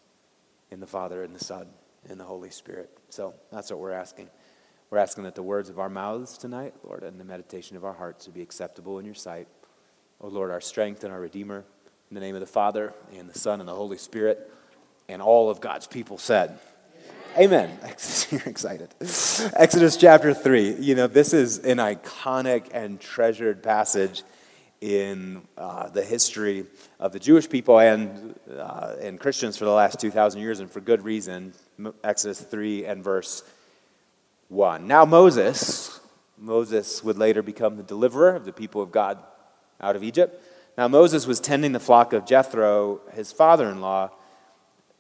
in 0.70 0.78
the 0.78 0.86
Father 0.86 1.22
and 1.22 1.34
the 1.34 1.42
Son 1.42 1.68
and 2.10 2.20
the 2.20 2.24
Holy 2.24 2.50
Spirit. 2.50 2.90
So 3.08 3.32
that's 3.50 3.70
what 3.70 3.80
we're 3.80 3.92
asking. 3.92 4.28
We're 4.90 4.98
asking 4.98 5.24
that 5.24 5.34
the 5.34 5.42
words 5.42 5.70
of 5.70 5.78
our 5.78 5.88
mouths 5.88 6.36
tonight, 6.36 6.74
Lord, 6.84 7.04
and 7.04 7.18
the 7.18 7.24
meditation 7.24 7.78
of 7.78 7.86
our 7.86 7.94
hearts 7.94 8.26
would 8.26 8.34
be 8.34 8.42
acceptable 8.42 8.98
in 8.98 9.06
your 9.06 9.14
sight. 9.14 9.48
Oh, 10.20 10.28
Lord, 10.28 10.50
our 10.50 10.60
strength 10.60 11.04
and 11.04 11.12
our 11.12 11.20
Redeemer, 11.20 11.64
in 12.10 12.14
the 12.14 12.20
name 12.20 12.34
of 12.34 12.40
the 12.40 12.46
Father 12.46 12.94
and 13.16 13.28
the 13.28 13.38
Son 13.38 13.60
and 13.60 13.68
the 13.68 13.74
Holy 13.74 13.98
Spirit, 13.98 14.52
and 15.08 15.20
all 15.20 15.50
of 15.50 15.60
God's 15.60 15.86
people 15.86 16.18
said, 16.18 16.58
Amen. 17.36 17.78
You're 18.30 18.40
excited. 18.46 18.88
Exodus 19.00 19.96
chapter 19.98 20.32
3. 20.32 20.76
You 20.76 20.94
know, 20.94 21.06
this 21.06 21.34
is 21.34 21.58
an 21.58 21.76
iconic 21.78 22.68
and 22.72 22.98
treasured 22.98 23.62
passage 23.62 24.22
in 24.80 25.42
uh, 25.58 25.88
the 25.88 26.02
history 26.02 26.64
of 26.98 27.12
the 27.12 27.18
Jewish 27.18 27.48
people 27.48 27.78
and, 27.78 28.38
uh, 28.56 28.94
and 29.00 29.20
Christians 29.20 29.58
for 29.58 29.66
the 29.66 29.70
last 29.70 30.00
2,000 30.00 30.40
years, 30.40 30.60
and 30.60 30.70
for 30.70 30.80
good 30.80 31.02
reason. 31.02 31.52
Exodus 32.02 32.40
3 32.40 32.86
and 32.86 33.04
verse 33.04 33.42
1. 34.48 34.86
Now, 34.86 35.04
Moses, 35.04 36.00
Moses 36.38 37.04
would 37.04 37.18
later 37.18 37.42
become 37.42 37.76
the 37.76 37.82
deliverer 37.82 38.34
of 38.34 38.44
the 38.44 38.52
people 38.52 38.80
of 38.80 38.92
God 38.92 39.18
out 39.80 39.96
of 39.96 40.02
Egypt. 40.02 40.42
Now, 40.76 40.88
Moses 40.88 41.26
was 41.26 41.40
tending 41.40 41.72
the 41.72 41.80
flock 41.80 42.12
of 42.12 42.26
Jethro, 42.26 43.00
his 43.14 43.32
father 43.32 43.70
in 43.70 43.80
law, 43.80 44.10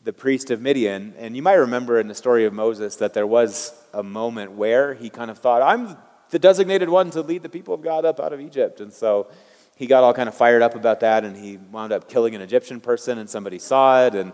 the 0.02 0.12
priest 0.12 0.50
of 0.50 0.62
Midian. 0.62 1.12
And 1.18 1.36
you 1.36 1.42
might 1.42 1.54
remember 1.54 2.00
in 2.00 2.08
the 2.08 2.14
story 2.14 2.46
of 2.46 2.54
Moses 2.54 2.96
that 2.96 3.12
there 3.12 3.26
was 3.26 3.74
a 3.92 4.02
moment 4.02 4.52
where 4.52 4.94
he 4.94 5.10
kind 5.10 5.30
of 5.30 5.38
thought, 5.38 5.60
I'm 5.60 5.98
the 6.30 6.38
designated 6.38 6.88
one 6.88 7.10
to 7.10 7.20
lead 7.20 7.42
the 7.42 7.50
people 7.50 7.74
of 7.74 7.82
God 7.82 8.06
up 8.06 8.20
out 8.20 8.32
of 8.32 8.40
Egypt. 8.40 8.80
And 8.80 8.90
so 8.90 9.28
he 9.76 9.86
got 9.86 10.02
all 10.02 10.14
kind 10.14 10.30
of 10.30 10.34
fired 10.34 10.62
up 10.62 10.74
about 10.74 11.00
that, 11.00 11.24
and 11.24 11.36
he 11.36 11.58
wound 11.58 11.92
up 11.92 12.08
killing 12.08 12.34
an 12.34 12.40
Egyptian 12.40 12.80
person, 12.80 13.18
and 13.18 13.28
somebody 13.28 13.58
saw 13.58 14.06
it, 14.06 14.14
and 14.14 14.32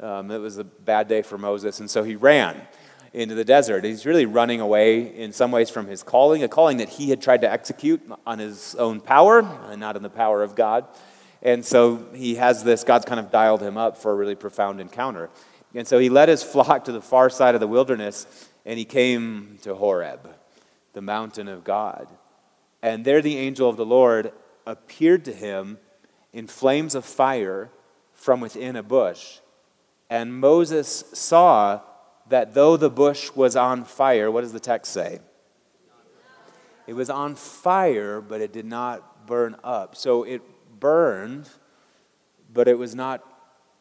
um, 0.00 0.30
it 0.32 0.38
was 0.38 0.58
a 0.58 0.64
bad 0.64 1.06
day 1.06 1.22
for 1.22 1.38
Moses, 1.38 1.78
and 1.78 1.88
so 1.88 2.02
he 2.02 2.16
ran. 2.16 2.60
Into 3.12 3.34
the 3.34 3.44
desert. 3.44 3.84
He's 3.84 4.06
really 4.06 4.26
running 4.26 4.60
away 4.60 5.16
in 5.16 5.32
some 5.32 5.50
ways 5.50 5.70
from 5.70 5.86
his 5.86 6.02
calling, 6.02 6.42
a 6.42 6.48
calling 6.48 6.78
that 6.78 6.88
he 6.88 7.10
had 7.10 7.20
tried 7.20 7.40
to 7.40 7.50
execute 7.50 8.00
on 8.26 8.38
his 8.38 8.74
own 8.76 9.00
power 9.00 9.40
and 9.40 9.80
not 9.80 9.96
in 9.96 10.02
the 10.02 10.10
power 10.10 10.42
of 10.42 10.54
God. 10.54 10.86
And 11.42 11.64
so 11.64 12.06
he 12.14 12.36
has 12.36 12.62
this, 12.62 12.84
God's 12.84 13.06
kind 13.06 13.18
of 13.18 13.30
dialed 13.30 13.62
him 13.62 13.76
up 13.76 13.96
for 13.96 14.12
a 14.12 14.14
really 14.14 14.34
profound 14.34 14.80
encounter. 14.80 15.30
And 15.74 15.86
so 15.86 15.98
he 15.98 16.08
led 16.08 16.28
his 16.28 16.42
flock 16.42 16.84
to 16.84 16.92
the 16.92 17.00
far 17.00 17.30
side 17.30 17.54
of 17.54 17.60
the 17.60 17.66
wilderness 17.66 18.48
and 18.64 18.78
he 18.78 18.84
came 18.84 19.58
to 19.62 19.74
Horeb, 19.74 20.28
the 20.92 21.00
mountain 21.00 21.48
of 21.48 21.64
God. 21.64 22.08
And 22.82 23.04
there 23.04 23.22
the 23.22 23.38
angel 23.38 23.68
of 23.68 23.76
the 23.76 23.86
Lord 23.86 24.32
appeared 24.66 25.24
to 25.24 25.32
him 25.32 25.78
in 26.32 26.46
flames 26.46 26.94
of 26.94 27.04
fire 27.04 27.70
from 28.12 28.40
within 28.40 28.76
a 28.76 28.82
bush. 28.82 29.38
And 30.08 30.38
Moses 30.38 31.04
saw 31.12 31.80
that 32.30 32.54
though 32.54 32.76
the 32.76 32.90
bush 32.90 33.30
was 33.34 33.54
on 33.54 33.84
fire, 33.84 34.30
what 34.30 34.40
does 34.40 34.52
the 34.52 34.60
text 34.60 34.92
say? 34.92 35.20
It 36.86 36.94
was 36.94 37.10
on 37.10 37.34
fire, 37.34 38.20
but 38.20 38.40
it 38.40 38.52
did 38.52 38.66
not 38.66 39.26
burn 39.26 39.56
up. 39.62 39.94
So 39.94 40.24
it 40.24 40.42
burned, 40.80 41.48
but 42.52 42.66
it 42.66 42.78
was 42.78 42.94
not 42.94 43.22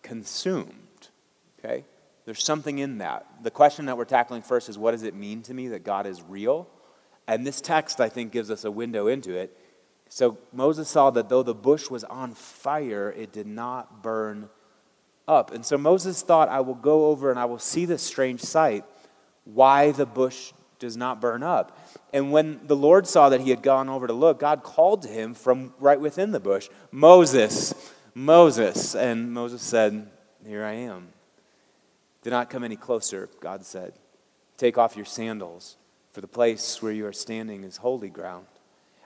consumed. 0.03 1.09
Okay? 1.57 1.85
There's 2.25 2.43
something 2.43 2.77
in 2.77 2.99
that. 2.99 3.25
The 3.41 3.51
question 3.51 3.85
that 3.85 3.97
we're 3.97 4.05
tackling 4.05 4.41
first 4.41 4.69
is 4.69 4.77
what 4.77 4.91
does 4.91 5.03
it 5.03 5.15
mean 5.15 5.41
to 5.43 5.53
me 5.53 5.69
that 5.69 5.83
God 5.83 6.05
is 6.05 6.21
real? 6.21 6.67
And 7.27 7.45
this 7.45 7.61
text, 7.61 7.99
I 7.99 8.09
think, 8.09 8.31
gives 8.31 8.51
us 8.51 8.65
a 8.65 8.71
window 8.71 9.07
into 9.07 9.35
it. 9.35 9.57
So 10.09 10.37
Moses 10.51 10.89
saw 10.89 11.11
that 11.11 11.29
though 11.29 11.43
the 11.43 11.55
bush 11.55 11.89
was 11.89 12.03
on 12.03 12.33
fire, 12.33 13.11
it 13.15 13.31
did 13.31 13.47
not 13.47 14.01
burn 14.01 14.49
up. 15.29 15.53
And 15.53 15.65
so 15.65 15.77
Moses 15.77 16.21
thought, 16.21 16.49
I 16.49 16.59
will 16.59 16.75
go 16.75 17.07
over 17.07 17.29
and 17.29 17.39
I 17.39 17.45
will 17.45 17.59
see 17.59 17.85
this 17.85 18.01
strange 18.01 18.41
sight, 18.41 18.83
why 19.45 19.91
the 19.91 20.05
bush 20.05 20.51
does 20.79 20.97
not 20.97 21.21
burn 21.21 21.43
up. 21.43 21.77
And 22.11 22.31
when 22.31 22.61
the 22.65 22.75
Lord 22.75 23.05
saw 23.07 23.29
that 23.29 23.41
he 23.41 23.49
had 23.51 23.61
gone 23.61 23.89
over 23.89 24.07
to 24.07 24.13
look, 24.13 24.39
God 24.39 24.63
called 24.63 25.03
to 25.03 25.07
him 25.07 25.33
from 25.33 25.73
right 25.79 25.99
within 25.99 26.31
the 26.31 26.39
bush, 26.39 26.69
Moses, 26.91 27.73
Moses. 28.15 28.95
And 28.95 29.31
Moses 29.31 29.61
said, 29.61 30.09
Here 30.45 30.63
I 30.65 30.73
am. 30.73 31.09
Do 32.23 32.29
not 32.29 32.49
come 32.49 32.63
any 32.63 32.75
closer, 32.75 33.29
God 33.39 33.65
said. 33.65 33.93
Take 34.57 34.77
off 34.77 34.95
your 34.95 35.05
sandals, 35.05 35.77
for 36.11 36.21
the 36.21 36.27
place 36.27 36.81
where 36.81 36.91
you 36.91 37.05
are 37.05 37.13
standing 37.13 37.63
is 37.63 37.77
holy 37.77 38.09
ground. 38.09 38.47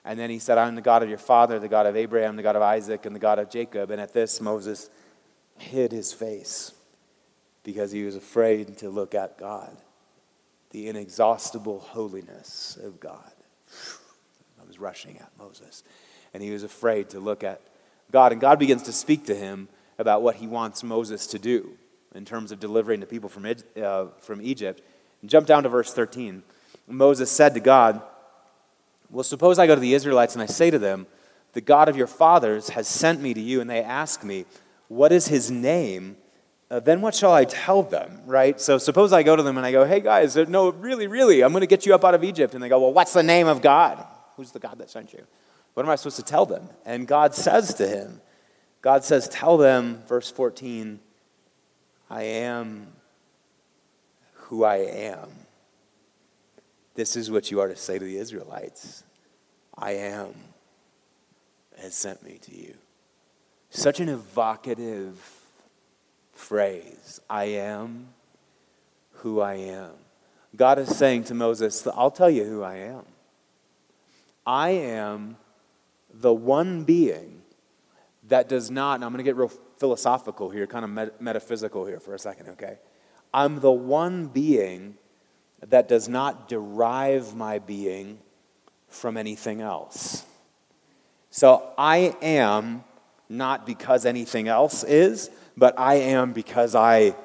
And 0.05 0.19
then 0.19 0.29
he 0.29 0.39
said, 0.39 0.57
I'm 0.57 0.75
the 0.75 0.81
God 0.81 1.03
of 1.03 1.09
your 1.09 1.17
father, 1.17 1.59
the 1.59 1.67
God 1.67 1.85
of 1.85 1.95
Abraham, 1.95 2.35
the 2.35 2.43
God 2.43 2.55
of 2.55 2.61
Isaac, 2.61 3.05
and 3.05 3.15
the 3.15 3.19
God 3.19 3.39
of 3.39 3.49
Jacob. 3.49 3.91
And 3.91 4.01
at 4.01 4.13
this, 4.13 4.41
Moses 4.41 4.89
hid 5.63 5.91
his 5.91 6.13
face 6.13 6.73
because 7.63 7.91
he 7.91 8.03
was 8.03 8.15
afraid 8.15 8.77
to 8.79 8.89
look 8.89 9.15
at 9.15 9.37
God, 9.37 9.75
the 10.71 10.87
inexhaustible 10.87 11.79
holiness 11.79 12.77
of 12.83 12.99
God. 12.99 13.31
I 14.61 14.67
was 14.67 14.79
rushing 14.79 15.17
at 15.17 15.29
Moses. 15.37 15.83
And 16.33 16.41
he 16.41 16.51
was 16.51 16.63
afraid 16.63 17.09
to 17.09 17.19
look 17.19 17.43
at 17.43 17.61
God. 18.11 18.31
And 18.31 18.41
God 18.41 18.59
begins 18.59 18.83
to 18.83 18.91
speak 18.91 19.25
to 19.25 19.35
him 19.35 19.67
about 19.97 20.21
what 20.21 20.35
he 20.35 20.47
wants 20.47 20.83
Moses 20.83 21.27
to 21.27 21.39
do 21.39 21.77
in 22.15 22.25
terms 22.25 22.51
of 22.51 22.59
delivering 22.59 22.99
the 22.99 23.05
people 23.05 23.29
from, 23.29 23.45
uh, 23.81 24.05
from 24.19 24.41
Egypt. 24.41 24.81
And 25.21 25.29
jump 25.29 25.47
down 25.47 25.63
to 25.63 25.69
verse 25.69 25.93
13. 25.93 26.43
Moses 26.87 27.31
said 27.31 27.53
to 27.53 27.59
God, 27.59 28.01
Well, 29.09 29.23
suppose 29.23 29.59
I 29.59 29.67
go 29.67 29.75
to 29.75 29.81
the 29.81 29.93
Israelites 29.93 30.33
and 30.33 30.41
I 30.41 30.47
say 30.47 30.69
to 30.69 30.79
them, 30.79 31.07
The 31.53 31.61
God 31.61 31.87
of 31.87 31.95
your 31.95 32.07
fathers 32.07 32.69
has 32.69 32.87
sent 32.87 33.21
me 33.21 33.33
to 33.33 33.41
you, 33.41 33.61
and 33.61 33.69
they 33.69 33.81
ask 33.81 34.23
me, 34.23 34.45
What 34.93 35.11
is 35.11 35.27
his 35.27 35.49
name? 35.49 36.17
Uh, 36.69 36.79
then 36.79 37.01
what 37.01 37.15
shall 37.15 37.33
I 37.33 37.45
tell 37.45 37.81
them, 37.81 38.21
right? 38.27 38.61
So 38.61 38.77
suppose 38.77 39.11
I 39.11 39.23
go 39.23 39.35
to 39.35 39.41
them 39.41 39.57
and 39.57 39.65
I 39.65 39.71
go, 39.71 39.85
Hey 39.85 39.99
guys, 39.99 40.37
uh, 40.37 40.45
no, 40.47 40.69
really, 40.69 41.07
really, 41.07 41.43
I'm 41.43 41.51
going 41.51 41.61
to 41.61 41.67
get 41.67 41.87
you 41.87 41.95
up 41.95 42.05
out 42.05 42.13
of 42.13 42.23
Egypt. 42.23 42.53
And 42.53 42.63
they 42.63 42.69
go, 42.69 42.79
Well, 42.79 42.93
what's 42.93 43.13
the 43.13 43.23
name 43.23 43.47
of 43.47 43.61
God? 43.61 44.05
Who's 44.37 44.51
the 44.51 44.59
God 44.59 44.77
that 44.77 44.91
sent 44.91 45.11
you? 45.11 45.25
What 45.73 45.83
am 45.83 45.89
I 45.89 45.95
supposed 45.95 46.17
to 46.17 46.23
tell 46.23 46.45
them? 46.45 46.69
And 46.85 47.07
God 47.07 47.33
says 47.33 47.73
to 47.75 47.87
him, 47.87 48.21
God 48.83 49.03
says, 49.03 49.27
Tell 49.29 49.57
them, 49.57 50.03
verse 50.07 50.29
14, 50.29 50.99
I 52.11 52.23
am 52.23 52.87
who 54.33 54.63
I 54.63 54.77
am. 54.77 55.29
This 56.93 57.15
is 57.15 57.31
what 57.31 57.49
you 57.49 57.59
are 57.59 57.67
to 57.67 57.75
say 57.75 57.97
to 57.97 58.05
the 58.05 58.17
Israelites 58.17 59.03
I 59.75 59.93
am 59.93 60.35
has 61.81 61.95
sent 61.95 62.21
me 62.21 62.37
to 62.43 62.55
you. 62.55 62.75
Such 63.75 63.99
an 63.99 64.07
evocative 64.07 65.19
phrase 66.31 67.19
I 67.27 67.45
am 67.45 68.09
who 69.13 69.41
I 69.41 69.55
am. 69.55 69.89
God 70.55 70.77
is 70.77 70.95
saying 70.95 71.23
to 71.25 71.33
Moses, 71.33 71.87
I'll 71.87 72.11
tell 72.11 72.29
you 72.29 72.43
who 72.43 72.61
I 72.61 72.75
am. 72.75 73.01
I 74.45 74.69
am 74.69 75.37
the 76.13 76.31
one 76.31 76.83
being 76.83 77.41
that 78.27 78.47
does 78.47 78.69
not, 78.69 78.95
and 78.95 79.03
I'm 79.03 79.11
going 79.11 79.17
to 79.17 79.23
get 79.23 79.35
real 79.35 79.51
philosophical 79.79 80.51
here, 80.51 80.67
kind 80.67 80.85
of 80.85 80.91
met- 80.91 81.19
metaphysical 81.19 81.83
here 81.87 81.99
for 81.99 82.13
a 82.13 82.19
second, 82.19 82.49
okay? 82.49 82.77
I'm 83.33 83.59
the 83.59 83.71
one 83.71 84.27
being 84.27 84.97
that 85.67 85.87
does 85.87 86.07
not 86.07 86.47
derive 86.47 87.35
my 87.35 87.57
being 87.57 88.19
from 88.87 89.17
anything 89.17 89.61
else. 89.61 90.25
So 91.31 91.73
I 91.75 92.15
am 92.21 92.83
not 93.33 93.65
because 93.65 94.05
anything 94.05 94.47
else 94.47 94.83
is, 94.83 95.29
but 95.57 95.77
I 95.77 95.95
am 95.95 96.33
because 96.33 96.75
I 96.75 97.15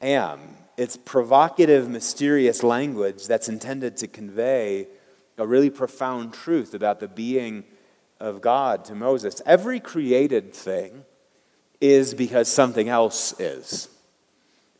am. 0.00 0.40
It's 0.76 0.96
provocative, 0.96 1.88
mysterious 1.88 2.62
language 2.62 3.26
that's 3.26 3.48
intended 3.48 3.96
to 3.98 4.08
convey 4.08 4.88
a 5.38 5.46
really 5.46 5.70
profound 5.70 6.32
truth 6.32 6.74
about 6.74 7.00
the 7.00 7.08
being 7.08 7.64
of 8.20 8.40
God 8.40 8.84
to 8.86 8.94
Moses. 8.94 9.42
Every 9.44 9.80
created 9.80 10.54
thing 10.54 11.04
is 11.80 12.14
because 12.14 12.48
something 12.48 12.88
else 12.88 13.38
is. 13.40 13.88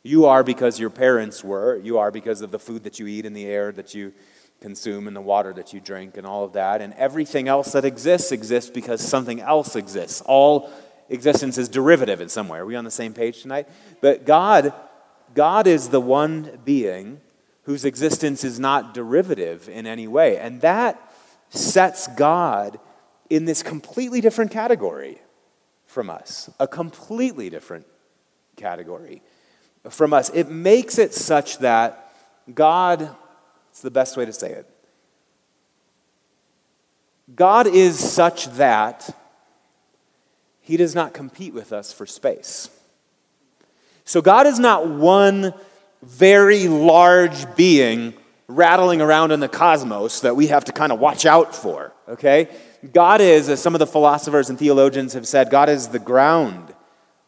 You 0.02 0.26
are 0.26 0.44
because 0.44 0.78
your 0.78 0.90
parents 0.90 1.42
were. 1.42 1.76
You 1.76 1.98
are 1.98 2.10
because 2.10 2.40
of 2.40 2.50
the 2.50 2.58
food 2.58 2.84
that 2.84 2.98
you 2.98 3.06
eat 3.06 3.26
and 3.26 3.36
the 3.36 3.46
air 3.46 3.72
that 3.72 3.94
you 3.94 4.12
consume 4.64 5.06
and 5.06 5.14
the 5.14 5.20
water 5.20 5.52
that 5.52 5.74
you 5.74 5.80
drink 5.80 6.16
and 6.16 6.26
all 6.26 6.42
of 6.42 6.54
that. 6.54 6.80
And 6.80 6.94
everything 6.94 7.48
else 7.48 7.72
that 7.72 7.84
exists 7.84 8.32
exists 8.32 8.70
because 8.70 9.02
something 9.02 9.40
else 9.40 9.76
exists. 9.76 10.22
All 10.24 10.70
existence 11.10 11.58
is 11.58 11.68
derivative 11.68 12.22
in 12.22 12.30
some 12.30 12.48
way. 12.48 12.58
Are 12.58 12.64
we 12.64 12.74
on 12.74 12.84
the 12.84 12.90
same 12.90 13.12
page 13.12 13.42
tonight? 13.42 13.68
But 14.00 14.24
God, 14.24 14.72
God 15.34 15.66
is 15.66 15.90
the 15.90 16.00
one 16.00 16.60
being 16.64 17.20
whose 17.64 17.84
existence 17.84 18.42
is 18.42 18.58
not 18.58 18.94
derivative 18.94 19.68
in 19.68 19.86
any 19.86 20.08
way. 20.08 20.38
And 20.38 20.62
that 20.62 20.98
sets 21.50 22.06
God 22.08 22.80
in 23.28 23.44
this 23.44 23.62
completely 23.62 24.22
different 24.22 24.50
category 24.50 25.20
from 25.86 26.08
us, 26.08 26.50
a 26.58 26.66
completely 26.66 27.50
different 27.50 27.86
category 28.56 29.22
from 29.90 30.14
us. 30.14 30.30
It 30.30 30.48
makes 30.48 30.98
it 30.98 31.12
such 31.12 31.58
that 31.58 32.14
God, 32.54 33.14
it's 33.74 33.82
the 33.82 33.90
best 33.90 34.16
way 34.16 34.24
to 34.24 34.32
say 34.32 34.52
it, 34.52 34.70
God 37.34 37.66
is 37.66 37.98
such 37.98 38.46
that 38.50 39.12
he 40.60 40.76
does 40.76 40.94
not 40.94 41.12
compete 41.12 41.52
with 41.52 41.72
us 41.72 41.92
for 41.92 42.06
space. 42.06 42.70
So 44.04 44.22
God 44.22 44.46
is 44.46 44.60
not 44.60 44.86
one 44.86 45.54
very 46.04 46.68
large 46.68 47.56
being 47.56 48.14
rattling 48.46 49.00
around 49.00 49.32
in 49.32 49.40
the 49.40 49.48
cosmos 49.48 50.20
that 50.20 50.36
we 50.36 50.46
have 50.46 50.66
to 50.66 50.72
kind 50.72 50.92
of 50.92 51.00
watch 51.00 51.26
out 51.26 51.52
for, 51.52 51.92
okay? 52.08 52.48
God 52.92 53.20
is, 53.20 53.48
as 53.48 53.60
some 53.60 53.74
of 53.74 53.80
the 53.80 53.88
philosophers 53.88 54.50
and 54.50 54.56
theologians 54.56 55.14
have 55.14 55.26
said, 55.26 55.50
God 55.50 55.68
is 55.68 55.88
the 55.88 55.98
ground 55.98 56.72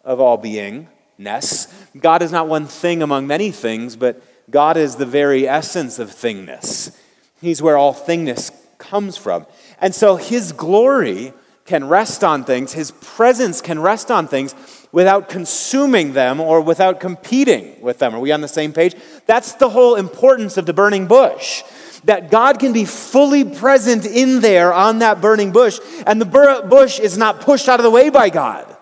of 0.05 0.21
all 0.21 0.41
beingness. 0.41 1.75
God 1.99 2.23
is 2.23 2.31
not 2.31 2.47
one 2.47 2.67
thing 2.67 3.03
among 3.03 3.27
many 3.27 3.51
things, 3.51 3.97
but 3.97 4.23
God 4.51 4.77
is 4.77 4.97
the 4.97 5.07
very 5.07 5.49
essence 5.49 5.99
of 5.99 6.11
thingness. 6.11 6.97
He's 7.41 7.61
where 7.61 7.77
all 7.77 7.95
thingness 7.95 8.53
comes 8.79 9.17
from. 9.17 9.47
And 9.81 9.95
so 9.95 10.17
his 10.17 10.53
glory 10.53 11.33
can 11.65 11.89
rest 11.89 12.23
on 12.23 12.45
things, 12.45 12.73
his 12.73 12.93
presence 12.93 13.61
can 13.61 13.81
rest 13.81 14.11
on 14.11 14.29
things 14.29 14.55
without 14.93 15.29
consuming 15.29 16.13
them 16.13 16.41
or 16.41 16.61
without 16.61 17.01
competing 17.01 17.81
with 17.81 17.99
them. 17.99 18.15
Are 18.15 18.21
we 18.21 18.31
on 18.31 18.41
the 18.41 18.49
same 18.49 18.73
page? 18.73 18.95
That's 19.27 19.55
the 19.55 19.71
whole 19.71 19.97
importance 19.97 20.57
of 20.57 20.67
the 20.67 20.73
burning 20.73 21.09
bush 21.09 21.65
that 22.05 22.31
God 22.31 22.61
can 22.61 22.73
be 22.73 22.85
fully 22.85 23.45
present 23.45 24.07
in 24.07 24.41
there 24.41 24.73
on 24.73 25.01
that 25.01 25.21
burning 25.21 25.51
bush, 25.51 25.81
and 26.07 26.21
the 26.21 26.65
bush 26.69 27.01
is 27.01 27.19
not 27.19 27.41
pushed 27.41 27.69
out 27.69 27.81
of 27.81 27.85
the 27.85 27.91
way 27.91 28.11
by 28.11 28.31
God. 28.31 28.77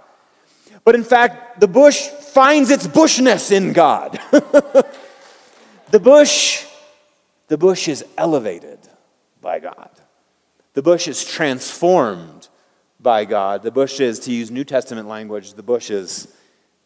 But 0.85 0.95
in 0.95 1.05
fact, 1.05 1.61
the 1.61 1.69
bush 1.69 2.07
finds 2.07 2.71
its 2.71 2.87
bushness 2.87 3.51
in 3.51 3.73
God. 3.73 4.21
the 5.91 6.01
bush, 6.01 6.67
the 7.49 7.59
bush 7.59 7.89
is 7.89 8.05
elevated 8.17 8.79
by 9.41 9.59
God. 9.59 9.91
The 10.75 10.83
bush 10.83 11.07
is 11.07 11.25
transformed 11.25 12.49
by 13.01 13.25
God. 13.25 13.63
The 13.63 13.71
bush 13.71 14.01
is, 14.01 14.19
to 14.21 14.33
use 14.33 14.51
New 14.51 14.65
Testament 14.65 15.07
language, 15.09 15.55
the 15.55 15.63
bush 15.63 15.91
is 15.91 16.35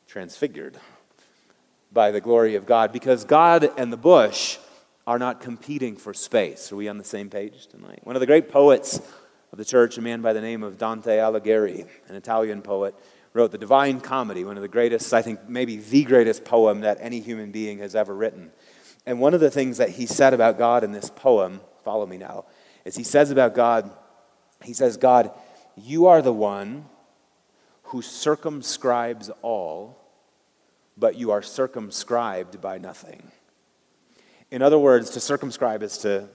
transfigured 0.06 0.76
by 1.92 2.10
the 2.10 2.20
glory 2.20 2.54
of 2.54 2.66
God 2.66 2.92
because 2.92 3.24
God 3.24 3.70
and 3.78 3.92
the 3.92 3.96
bush 3.96 4.58
are 5.06 5.18
not 5.18 5.40
competing 5.40 5.96
for 5.96 6.12
space. 6.12 6.70
Are 6.70 6.76
we 6.76 6.88
on 6.88 6.98
the 6.98 7.04
same 7.04 7.30
page 7.30 7.66
tonight? 7.68 8.00
One 8.02 8.14
of 8.14 8.20
the 8.20 8.26
great 8.26 8.50
poets 8.50 9.00
of 9.52 9.58
the 9.58 9.64
church, 9.64 9.96
a 9.96 10.02
man 10.02 10.20
by 10.20 10.34
the 10.34 10.40
name 10.40 10.62
of 10.62 10.76
Dante 10.76 11.16
Alighieri, 11.16 11.86
an 12.08 12.14
Italian 12.14 12.60
poet, 12.60 12.94
wrote 13.32 13.50
The 13.50 13.58
Divine 13.58 14.00
Comedy, 14.00 14.44
one 14.44 14.56
of 14.56 14.62
the 14.62 14.68
greatest, 14.68 15.14
I 15.14 15.22
think 15.22 15.48
maybe 15.48 15.76
the 15.76 16.04
greatest 16.04 16.44
poem 16.44 16.80
that 16.80 16.98
any 17.00 17.20
human 17.20 17.50
being 17.52 17.78
has 17.78 17.94
ever 17.94 18.14
written. 18.14 18.50
And 19.08 19.20
one 19.20 19.32
of 19.32 19.40
the 19.40 19.50
things 19.50 19.78
that 19.78 19.88
he 19.88 20.04
said 20.04 20.34
about 20.34 20.58
God 20.58 20.84
in 20.84 20.92
this 20.92 21.08
poem, 21.08 21.62
follow 21.82 22.04
me 22.04 22.18
now, 22.18 22.44
is 22.84 22.94
he 22.94 23.02
says 23.02 23.30
about 23.30 23.54
God, 23.54 23.90
he 24.62 24.74
says, 24.74 24.98
God, 24.98 25.30
you 25.76 26.08
are 26.08 26.20
the 26.20 26.30
one 26.30 26.84
who 27.84 28.02
circumscribes 28.02 29.30
all, 29.40 29.98
but 30.98 31.16
you 31.16 31.30
are 31.30 31.40
circumscribed 31.40 32.60
by 32.60 32.76
nothing. 32.76 33.32
In 34.50 34.60
other 34.60 34.78
words, 34.78 35.08
to 35.12 35.20
circumscribe 35.20 35.82
is 35.82 35.96
to 35.98 36.28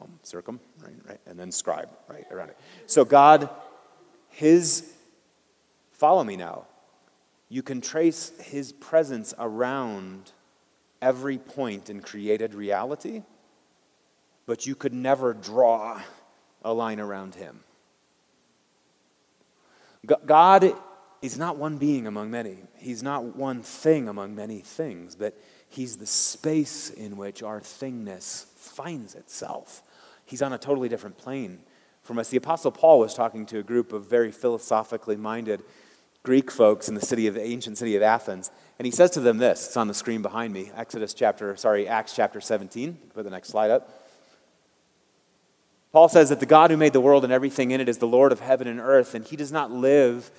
um, 0.00 0.18
circum, 0.22 0.58
right, 0.82 0.94
right, 1.06 1.20
and 1.26 1.38
then 1.38 1.52
scribe, 1.52 1.90
right, 2.08 2.24
around 2.30 2.48
it. 2.48 2.56
So 2.86 3.04
God, 3.04 3.50
His, 4.30 4.90
follow 5.92 6.24
me 6.24 6.36
now, 6.36 6.64
you 7.50 7.62
can 7.62 7.82
trace 7.82 8.32
His 8.40 8.72
presence 8.72 9.34
around 9.38 10.32
every 11.00 11.38
point 11.38 11.90
in 11.90 12.00
created 12.00 12.54
reality, 12.54 13.22
but 14.46 14.66
you 14.66 14.74
could 14.74 14.94
never 14.94 15.34
draw 15.34 16.00
a 16.62 16.72
line 16.72 17.00
around 17.00 17.34
Him. 17.34 17.60
God 20.24 20.72
is 21.22 21.36
not 21.36 21.56
one 21.56 21.78
being 21.78 22.06
among 22.06 22.30
many. 22.30 22.58
He's 22.76 23.02
not 23.02 23.36
one 23.36 23.62
thing 23.62 24.08
among 24.08 24.34
many 24.34 24.60
things, 24.60 25.16
but 25.16 25.36
He's 25.68 25.96
the 25.96 26.06
space 26.06 26.90
in 26.90 27.16
which 27.16 27.42
our 27.42 27.60
thingness 27.60 28.44
finds 28.56 29.14
itself. 29.14 29.82
He's 30.24 30.42
on 30.42 30.52
a 30.52 30.58
totally 30.58 30.88
different 30.88 31.18
plane 31.18 31.60
from 32.02 32.18
us. 32.18 32.28
The 32.28 32.36
Apostle 32.36 32.70
Paul 32.70 33.00
was 33.00 33.14
talking 33.14 33.46
to 33.46 33.58
a 33.58 33.64
group 33.64 33.92
of 33.92 34.06
very 34.06 34.30
philosophically 34.30 35.16
minded 35.16 35.62
Greek 36.22 36.50
folks 36.50 36.88
in 36.88 36.94
the 36.94 37.00
city 37.00 37.26
of 37.26 37.34
the 37.34 37.44
ancient 37.44 37.78
city 37.78 37.96
of 37.96 38.02
Athens, 38.02 38.50
and 38.78 38.86
he 38.86 38.92
says 38.92 39.10
to 39.12 39.20
them 39.20 39.38
this. 39.38 39.66
It's 39.66 39.76
on 39.76 39.88
the 39.88 39.94
screen 39.94 40.22
behind 40.22 40.52
me. 40.52 40.70
Exodus 40.76 41.14
chapter, 41.14 41.56
sorry, 41.56 41.88
Acts 41.88 42.14
chapter 42.14 42.40
17. 42.40 42.98
Put 43.14 43.24
the 43.24 43.30
next 43.30 43.48
slide 43.48 43.70
up. 43.70 43.90
Paul 45.92 46.08
says 46.08 46.28
that 46.28 46.40
the 46.40 46.46
God 46.46 46.70
who 46.70 46.76
made 46.76 46.92
the 46.92 47.00
world 47.00 47.24
and 47.24 47.32
everything 47.32 47.70
in 47.70 47.80
it 47.80 47.88
is 47.88 47.98
the 47.98 48.06
Lord 48.06 48.32
of 48.32 48.40
heaven 48.40 48.68
and 48.68 48.78
earth, 48.80 49.14
and 49.14 49.24
he 49.24 49.34
does 49.34 49.50
not 49.50 49.70
live 49.70 50.30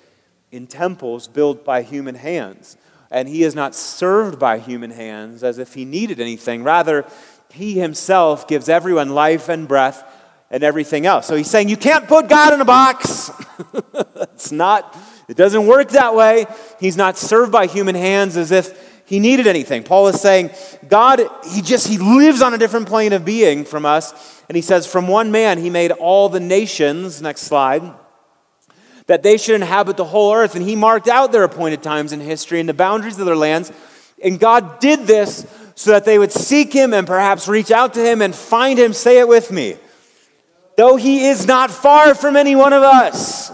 in 0.52 0.68
temples 0.68 1.28
built 1.28 1.66
by 1.66 1.82
human 1.82 2.16
hands. 2.16 2.78
And 3.10 3.28
he 3.28 3.44
is 3.44 3.56
not 3.56 3.74
served 3.74 4.38
by 4.38 4.60
human 4.60 4.92
hands 4.92 5.44
as 5.44 5.58
if 5.58 5.74
he 5.74 5.86
needed 5.86 6.20
anything. 6.20 6.64
Rather, 6.64 7.06
he 7.52 7.74
himself 7.80 8.48
gives 8.48 8.70
everyone 8.70 9.10
life 9.10 9.50
and 9.50 9.68
breath 9.68 10.04
and 10.52 10.64
everything 10.64 11.06
else. 11.06 11.26
So 11.26 11.36
he's 11.36 11.50
saying 11.50 11.70
you 11.70 11.78
can't 11.78 12.08
put 12.08 12.28
God 12.28 12.54
in 12.54 12.62
a 12.62 12.66
box. 12.66 13.32
it's 14.22 14.52
not, 14.52 14.96
it 15.28 15.36
doesn't 15.36 15.68
work 15.68 15.90
that 15.90 16.16
way. 16.16 16.46
He's 16.80 16.96
not 16.98 17.18
served 17.18 17.52
by 17.52 17.68
human 17.68 17.96
hands 17.96 18.38
as 18.38 18.52
if 18.52 19.02
he 19.06 19.20
needed 19.20 19.48
anything. 19.48 19.84
Paul 19.84 20.08
is 20.10 20.20
saying, 20.20 20.52
God, 20.88 21.22
he 21.50 21.62
just, 21.62 21.88
he 21.88 21.98
lives 21.98 22.42
on 22.42 22.54
a 22.54 22.58
different 22.58 22.88
plane 22.88 23.14
of 23.14 23.24
being 23.24 23.64
from 23.64 23.86
us. 23.86 24.44
And 24.50 24.56
he 24.56 24.62
says, 24.62 24.86
from 24.86 25.08
one 25.08 25.32
man, 25.32 25.60
he 25.60 25.70
made 25.70 25.92
all 25.92 26.28
the 26.28 26.40
nations, 26.40 27.22
next 27.22 27.44
slide, 27.44 27.84
that 29.08 29.24
they 29.24 29.38
should 29.38 29.56
inhabit 29.56 29.96
the 29.96 30.06
whole 30.06 30.34
earth. 30.34 30.56
And 30.56 30.66
he 30.66 30.76
marked 30.76 31.08
out 31.08 31.32
their 31.32 31.44
appointed 31.44 31.82
times 31.82 32.12
in 32.12 32.20
history 32.20 32.60
and 32.60 32.68
the 32.68 32.74
boundaries 32.74 33.18
of 33.18 33.26
their 33.26 33.36
lands. 33.36 33.72
And 34.22 34.40
God 34.40 34.80
did 34.80 35.08
this 35.08 35.46
so 35.76 35.92
that 35.92 36.04
they 36.04 36.20
would 36.20 36.32
seek 36.32 36.74
him 36.74 36.94
and 36.94 37.08
perhaps 37.08 37.48
reach 37.48 37.72
out 37.72 37.94
to 37.94 38.04
him 38.04 38.22
and 38.22 38.36
find 38.36 38.78
him. 38.78 38.92
Say 38.92 39.20
it 39.20 39.28
with 39.28 39.52
me. 39.52 39.78
Though 40.76 40.98
he 40.98 41.28
is 41.28 41.48
not 41.48 41.72
far 41.72 42.14
from 42.14 42.36
any 42.36 42.56
one 42.56 42.74
of 42.74 42.84
us. 42.84 43.52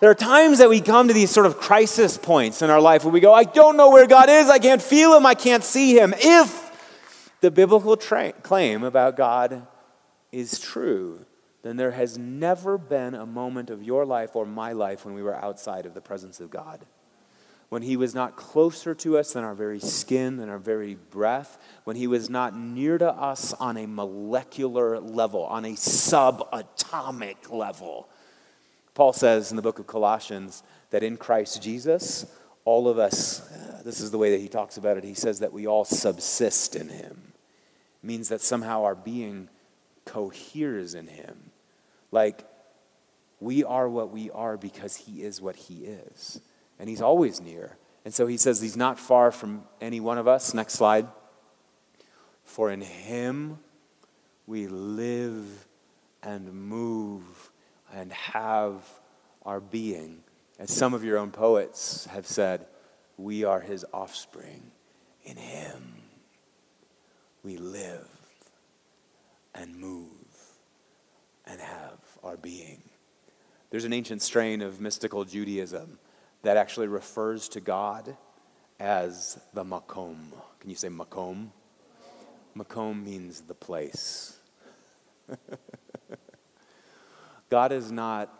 There 0.00 0.10
are 0.10 0.14
times 0.14 0.58
that 0.58 0.68
we 0.68 0.80
come 0.80 1.08
to 1.08 1.14
these 1.14 1.30
sort 1.30 1.46
of 1.46 1.56
crisis 1.56 2.18
points 2.18 2.62
in 2.62 2.70
our 2.70 2.80
life 2.80 3.04
where 3.04 3.12
we 3.12 3.20
go, 3.20 3.32
I 3.32 3.44
don't 3.44 3.76
know 3.76 3.90
where 3.90 4.06
God 4.06 4.28
is, 4.28 4.48
I 4.48 4.58
can't 4.58 4.82
feel 4.82 5.16
him, 5.16 5.24
I 5.24 5.34
can't 5.34 5.64
see 5.64 5.96
him. 5.96 6.14
If 6.18 7.38
the 7.40 7.50
biblical 7.50 7.96
tra- 7.96 8.32
claim 8.32 8.82
about 8.82 9.16
God 9.16 9.66
is 10.32 10.58
true, 10.58 11.24
then 11.62 11.76
there 11.76 11.92
has 11.92 12.18
never 12.18 12.76
been 12.76 13.14
a 13.14 13.24
moment 13.24 13.70
of 13.70 13.82
your 13.82 14.04
life 14.04 14.34
or 14.34 14.44
my 14.44 14.72
life 14.72 15.04
when 15.04 15.14
we 15.14 15.22
were 15.22 15.34
outside 15.34 15.86
of 15.86 15.94
the 15.94 16.00
presence 16.00 16.40
of 16.40 16.50
God. 16.50 16.84
When 17.68 17.82
he 17.82 17.96
was 17.96 18.14
not 18.14 18.36
closer 18.36 18.94
to 18.96 19.16
us 19.16 19.32
than 19.32 19.44
our 19.44 19.54
very 19.54 19.80
skin, 19.80 20.36
than 20.36 20.48
our 20.48 20.58
very 20.58 20.94
breath, 20.94 21.58
when 21.84 21.96
he 21.96 22.06
was 22.06 22.28
not 22.28 22.56
near 22.56 22.98
to 22.98 23.10
us 23.10 23.52
on 23.54 23.76
a 23.76 23.86
molecular 23.86 25.00
level, 25.00 25.44
on 25.44 25.64
a 25.64 25.72
subatomic 25.72 27.50
level 27.50 28.08
Paul 28.94 29.12
says 29.12 29.50
in 29.50 29.56
the 29.56 29.62
book 29.62 29.78
of 29.78 29.86
Colossians 29.86 30.62
that 30.90 31.02
in 31.02 31.16
Christ 31.16 31.62
Jesus, 31.62 32.26
all 32.64 32.88
of 32.88 32.98
us, 32.98 33.50
uh, 33.50 33.82
this 33.84 34.00
is 34.00 34.10
the 34.10 34.18
way 34.18 34.30
that 34.30 34.40
he 34.40 34.48
talks 34.48 34.76
about 34.76 34.96
it, 34.96 35.04
he 35.04 35.14
says 35.14 35.40
that 35.40 35.52
we 35.52 35.66
all 35.66 35.84
subsist 35.84 36.76
in 36.76 36.88
him. 36.88 37.32
It 38.02 38.06
means 38.06 38.28
that 38.28 38.40
somehow 38.40 38.84
our 38.84 38.94
being 38.94 39.48
coheres 40.04 40.94
in 40.94 41.08
him. 41.08 41.50
Like 42.12 42.44
we 43.40 43.64
are 43.64 43.88
what 43.88 44.10
we 44.10 44.30
are 44.30 44.56
because 44.56 44.96
he 44.96 45.22
is 45.22 45.40
what 45.40 45.56
he 45.56 45.84
is. 45.84 46.40
And 46.78 46.88
he's 46.88 47.02
always 47.02 47.40
near. 47.40 47.76
And 48.04 48.14
so 48.14 48.26
he 48.26 48.36
says 48.36 48.60
he's 48.60 48.76
not 48.76 48.98
far 48.98 49.32
from 49.32 49.64
any 49.80 50.00
one 50.00 50.18
of 50.18 50.28
us. 50.28 50.54
Next 50.54 50.74
slide. 50.74 51.08
For 52.44 52.70
in 52.70 52.82
him 52.82 53.58
we 54.46 54.66
live 54.68 55.66
and 56.22 56.52
move 56.52 57.50
and 57.94 58.12
have 58.12 58.84
our 59.46 59.60
being. 59.60 60.22
As 60.58 60.70
some 60.70 60.94
of 60.94 61.04
your 61.04 61.18
own 61.18 61.30
poets 61.30 62.06
have 62.06 62.26
said, 62.26 62.66
we 63.16 63.44
are 63.44 63.60
his 63.60 63.86
offspring. 63.92 64.72
In 65.22 65.36
him 65.36 65.94
we 67.42 67.56
live 67.56 68.08
and 69.54 69.76
move 69.76 70.10
and 71.46 71.60
have 71.60 71.98
our 72.22 72.36
being. 72.36 72.82
There's 73.70 73.84
an 73.84 73.92
ancient 73.92 74.22
strain 74.22 74.60
of 74.60 74.80
mystical 74.80 75.24
Judaism 75.24 75.98
that 76.42 76.56
actually 76.56 76.88
refers 76.88 77.48
to 77.50 77.60
God 77.60 78.16
as 78.80 79.38
the 79.52 79.64
makom. 79.64 80.32
Can 80.60 80.70
you 80.70 80.76
say 80.76 80.88
makom? 80.88 81.48
Makom 82.56 83.04
means 83.04 83.42
the 83.42 83.54
place. 83.54 84.38
God 87.54 87.70
is 87.70 87.92
not 87.92 88.36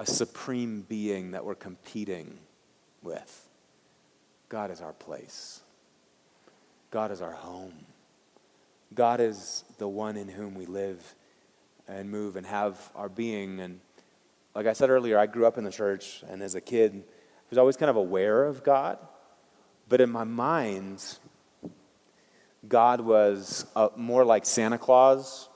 a 0.00 0.06
supreme 0.06 0.80
being 0.80 1.32
that 1.32 1.44
we're 1.44 1.54
competing 1.54 2.38
with. 3.02 3.50
God 4.48 4.70
is 4.70 4.80
our 4.80 4.94
place. 4.94 5.60
God 6.90 7.10
is 7.10 7.20
our 7.20 7.32
home. 7.32 7.74
God 8.94 9.20
is 9.20 9.62
the 9.76 9.86
one 9.86 10.16
in 10.16 10.26
whom 10.26 10.54
we 10.54 10.64
live 10.64 11.14
and 11.86 12.10
move 12.10 12.36
and 12.36 12.46
have 12.46 12.80
our 12.94 13.10
being. 13.10 13.60
And 13.60 13.78
like 14.54 14.64
I 14.64 14.72
said 14.72 14.88
earlier, 14.88 15.18
I 15.18 15.26
grew 15.26 15.44
up 15.44 15.58
in 15.58 15.64
the 15.64 15.70
church, 15.70 16.24
and 16.26 16.40
as 16.40 16.54
a 16.54 16.60
kid, 16.62 16.94
I 16.94 17.44
was 17.50 17.58
always 17.58 17.76
kind 17.76 17.90
of 17.90 17.96
aware 17.96 18.46
of 18.46 18.64
God. 18.64 18.96
But 19.86 20.00
in 20.00 20.08
my 20.08 20.24
mind, 20.24 21.04
God 22.66 23.02
was 23.02 23.66
uh, 23.76 23.90
more 23.96 24.24
like 24.24 24.46
Santa 24.46 24.78
Claus 24.78 25.50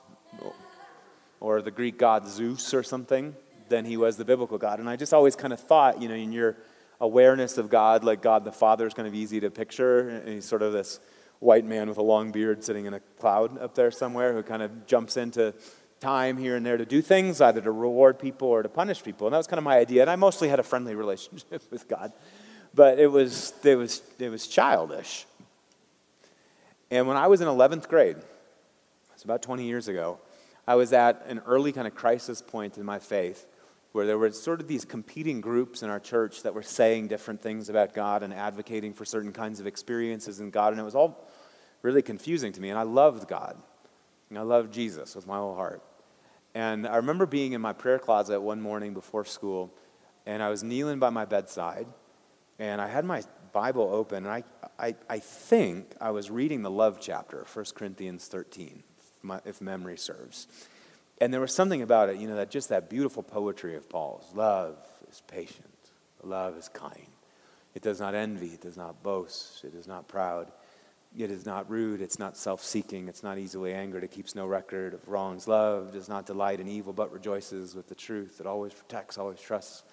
or 1.41 1.61
the 1.61 1.71
Greek 1.71 1.97
god 1.97 2.27
Zeus 2.27 2.73
or 2.73 2.83
something 2.83 3.35
than 3.67 3.83
he 3.83 3.97
was 3.97 4.15
the 4.15 4.23
biblical 4.23 4.57
God. 4.57 4.79
And 4.79 4.89
I 4.89 4.95
just 4.95 5.13
always 5.13 5.35
kind 5.35 5.51
of 5.51 5.59
thought, 5.59 6.01
you 6.01 6.07
know, 6.07 6.15
in 6.15 6.31
your 6.31 6.55
awareness 7.01 7.57
of 7.57 7.69
God, 7.69 8.03
like 8.03 8.21
God 8.21 8.45
the 8.45 8.51
Father 8.51 8.87
is 8.87 8.93
kind 8.93 9.07
of 9.07 9.15
easy 9.15 9.39
to 9.39 9.49
picture. 9.49 10.09
And 10.09 10.29
he's 10.29 10.45
sort 10.45 10.61
of 10.61 10.71
this 10.71 10.99
white 11.39 11.65
man 11.65 11.89
with 11.89 11.97
a 11.97 12.03
long 12.03 12.31
beard 12.31 12.63
sitting 12.63 12.85
in 12.85 12.93
a 12.93 12.99
cloud 13.19 13.57
up 13.57 13.73
there 13.73 13.89
somewhere 13.89 14.33
who 14.33 14.43
kind 14.43 14.61
of 14.61 14.85
jumps 14.85 15.17
into 15.17 15.53
time 15.99 16.37
here 16.37 16.55
and 16.55 16.65
there 16.65 16.77
to 16.77 16.85
do 16.85 17.01
things, 17.01 17.41
either 17.41 17.61
to 17.61 17.71
reward 17.71 18.19
people 18.19 18.47
or 18.47 18.61
to 18.61 18.69
punish 18.69 19.03
people. 19.03 19.27
And 19.27 19.33
that 19.33 19.37
was 19.37 19.47
kind 19.47 19.57
of 19.57 19.63
my 19.63 19.77
idea. 19.77 20.01
And 20.01 20.09
I 20.09 20.15
mostly 20.15 20.47
had 20.47 20.59
a 20.59 20.63
friendly 20.63 20.95
relationship 21.03 21.63
with 21.71 21.87
God. 21.87 22.13
But 22.73 22.99
it 22.99 23.07
was, 23.07 23.53
it 23.63 23.75
was, 23.75 24.01
it 24.19 24.29
was 24.29 24.47
childish. 24.47 25.25
And 26.89 27.07
when 27.07 27.17
I 27.17 27.27
was 27.27 27.41
in 27.41 27.47
11th 27.47 27.87
grade, 27.87 28.17
it's 29.13 29.23
about 29.23 29.41
20 29.41 29.65
years 29.65 29.87
ago, 29.87 30.19
I 30.67 30.75
was 30.75 30.93
at 30.93 31.25
an 31.27 31.41
early 31.45 31.71
kind 31.71 31.87
of 31.87 31.95
crisis 31.95 32.41
point 32.41 32.77
in 32.77 32.85
my 32.85 32.99
faith 32.99 33.47
where 33.91 34.05
there 34.05 34.17
were 34.17 34.31
sort 34.31 34.61
of 34.61 34.67
these 34.67 34.85
competing 34.85 35.41
groups 35.41 35.83
in 35.83 35.89
our 35.89 35.99
church 35.99 36.43
that 36.43 36.53
were 36.53 36.63
saying 36.63 37.07
different 37.07 37.41
things 37.41 37.67
about 37.67 37.93
God 37.93 38.23
and 38.23 38.33
advocating 38.33 38.93
for 38.93 39.03
certain 39.03 39.33
kinds 39.33 39.59
of 39.59 39.67
experiences 39.67 40.39
in 40.39 40.49
God. 40.49 40.71
And 40.71 40.79
it 40.79 40.85
was 40.85 40.95
all 40.95 41.27
really 41.81 42.01
confusing 42.01 42.53
to 42.53 42.61
me. 42.61 42.69
And 42.69 42.79
I 42.79 42.83
loved 42.83 43.27
God. 43.27 43.57
And 44.29 44.39
I 44.39 44.43
loved 44.43 44.73
Jesus 44.73 45.13
with 45.13 45.27
my 45.27 45.37
whole 45.37 45.55
heart. 45.55 45.83
And 46.53 46.87
I 46.87 46.97
remember 46.97 47.25
being 47.25 47.53
in 47.53 47.61
my 47.61 47.73
prayer 47.73 47.99
closet 47.99 48.39
one 48.39 48.61
morning 48.61 48.93
before 48.93 49.25
school, 49.25 49.73
and 50.25 50.43
I 50.43 50.49
was 50.49 50.63
kneeling 50.63 50.99
by 50.99 51.09
my 51.09 51.25
bedside, 51.25 51.87
and 52.59 52.81
I 52.81 52.87
had 52.87 53.05
my 53.05 53.23
Bible 53.53 53.89
open, 53.91 54.25
and 54.25 54.33
I, 54.33 54.43
I, 54.77 54.95
I 55.09 55.19
think 55.19 55.95
I 55.99 56.11
was 56.11 56.29
reading 56.29 56.61
the 56.61 56.69
love 56.69 56.99
chapter, 56.99 57.45
1 57.53 57.65
Corinthians 57.73 58.27
13, 58.27 58.83
if, 58.83 58.90
if 59.45 59.61
memory 59.61 59.97
serves. 59.97 60.47
And 61.19 61.33
there 61.33 61.41
was 61.41 61.53
something 61.53 61.81
about 61.81 62.09
it, 62.09 62.17
you 62.17 62.27
know, 62.27 62.35
that 62.35 62.49
just 62.49 62.69
that 62.69 62.89
beautiful 62.89 63.21
poetry 63.23 63.75
of 63.75 63.87
Paul's. 63.89 64.25
Love 64.33 64.77
is 65.09 65.21
patient, 65.27 65.67
love 66.23 66.57
is 66.57 66.67
kind. 66.69 67.07
It 67.75 67.81
does 67.81 67.99
not 67.99 68.15
envy, 68.15 68.47
it 68.47 68.61
does 68.61 68.75
not 68.75 69.01
boast, 69.03 69.63
it 69.63 69.75
is 69.75 69.87
not 69.87 70.07
proud. 70.07 70.51
It 71.17 71.29
is 71.29 71.45
not 71.45 71.69
rude, 71.69 72.01
it's 72.01 72.19
not 72.19 72.37
self 72.37 72.63
seeking, 72.63 73.09
it's 73.09 73.21
not 73.21 73.37
easily 73.37 73.73
angered, 73.73 74.03
it 74.03 74.11
keeps 74.11 74.33
no 74.33 74.47
record 74.47 74.93
of 74.93 75.07
wrongs. 75.09 75.45
Love 75.45 75.91
does 75.91 76.07
not 76.07 76.25
delight 76.25 76.61
in 76.61 76.69
evil, 76.69 76.93
but 76.93 77.11
rejoices 77.11 77.75
with 77.75 77.89
the 77.89 77.95
truth. 77.95 78.37
It 78.39 78.47
always 78.47 78.73
protects, 78.73 79.17
always 79.17 79.39
trusts, 79.39 79.83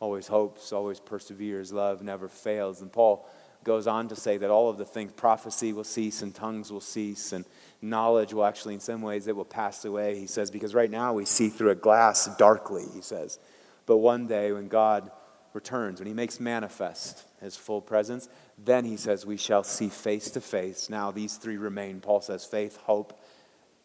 always 0.00 0.26
hopes, 0.26 0.72
always 0.72 1.00
perseveres. 1.00 1.72
Love 1.72 2.02
never 2.02 2.28
fails. 2.28 2.82
And 2.82 2.92
Paul 2.92 3.26
goes 3.66 3.88
on 3.88 4.06
to 4.08 4.16
say 4.16 4.38
that 4.38 4.48
all 4.48 4.70
of 4.70 4.78
the 4.78 4.84
things, 4.84 5.12
prophecy 5.12 5.72
will 5.72 5.84
cease, 5.84 6.22
and 6.22 6.32
tongues 6.34 6.72
will 6.72 6.80
cease, 6.80 7.32
and 7.32 7.44
knowledge 7.82 8.32
will 8.32 8.44
actually, 8.44 8.74
in 8.74 8.80
some 8.80 9.02
ways, 9.02 9.26
it 9.26 9.34
will 9.34 9.44
pass 9.44 9.84
away. 9.84 10.16
He 10.18 10.28
says, 10.28 10.50
because 10.50 10.72
right 10.72 10.90
now 10.90 11.12
we 11.12 11.24
see 11.24 11.48
through 11.48 11.70
a 11.70 11.74
glass 11.74 12.34
darkly, 12.36 12.84
he 12.94 13.02
says. 13.02 13.40
But 13.84 13.98
one 13.98 14.28
day 14.28 14.52
when 14.52 14.68
God 14.68 15.10
returns, 15.52 15.98
when 15.98 16.06
he 16.06 16.14
makes 16.14 16.38
manifest 16.38 17.24
his 17.40 17.56
full 17.56 17.82
presence, 17.82 18.28
then 18.56 18.84
he 18.84 18.96
says, 18.96 19.26
We 19.26 19.36
shall 19.36 19.64
see 19.64 19.88
face 19.88 20.30
to 20.32 20.40
face. 20.40 20.88
Now, 20.88 21.10
these 21.10 21.36
three 21.36 21.56
remain. 21.56 22.00
Paul 22.00 22.20
says 22.20 22.44
faith, 22.44 22.76
hope, 22.76 23.20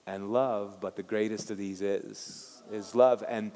and 0.05 0.31
love, 0.31 0.79
but 0.79 0.95
the 0.95 1.03
greatest 1.03 1.51
of 1.51 1.57
these 1.57 1.81
is, 1.81 2.61
is 2.71 2.95
love. 2.95 3.23
And 3.27 3.51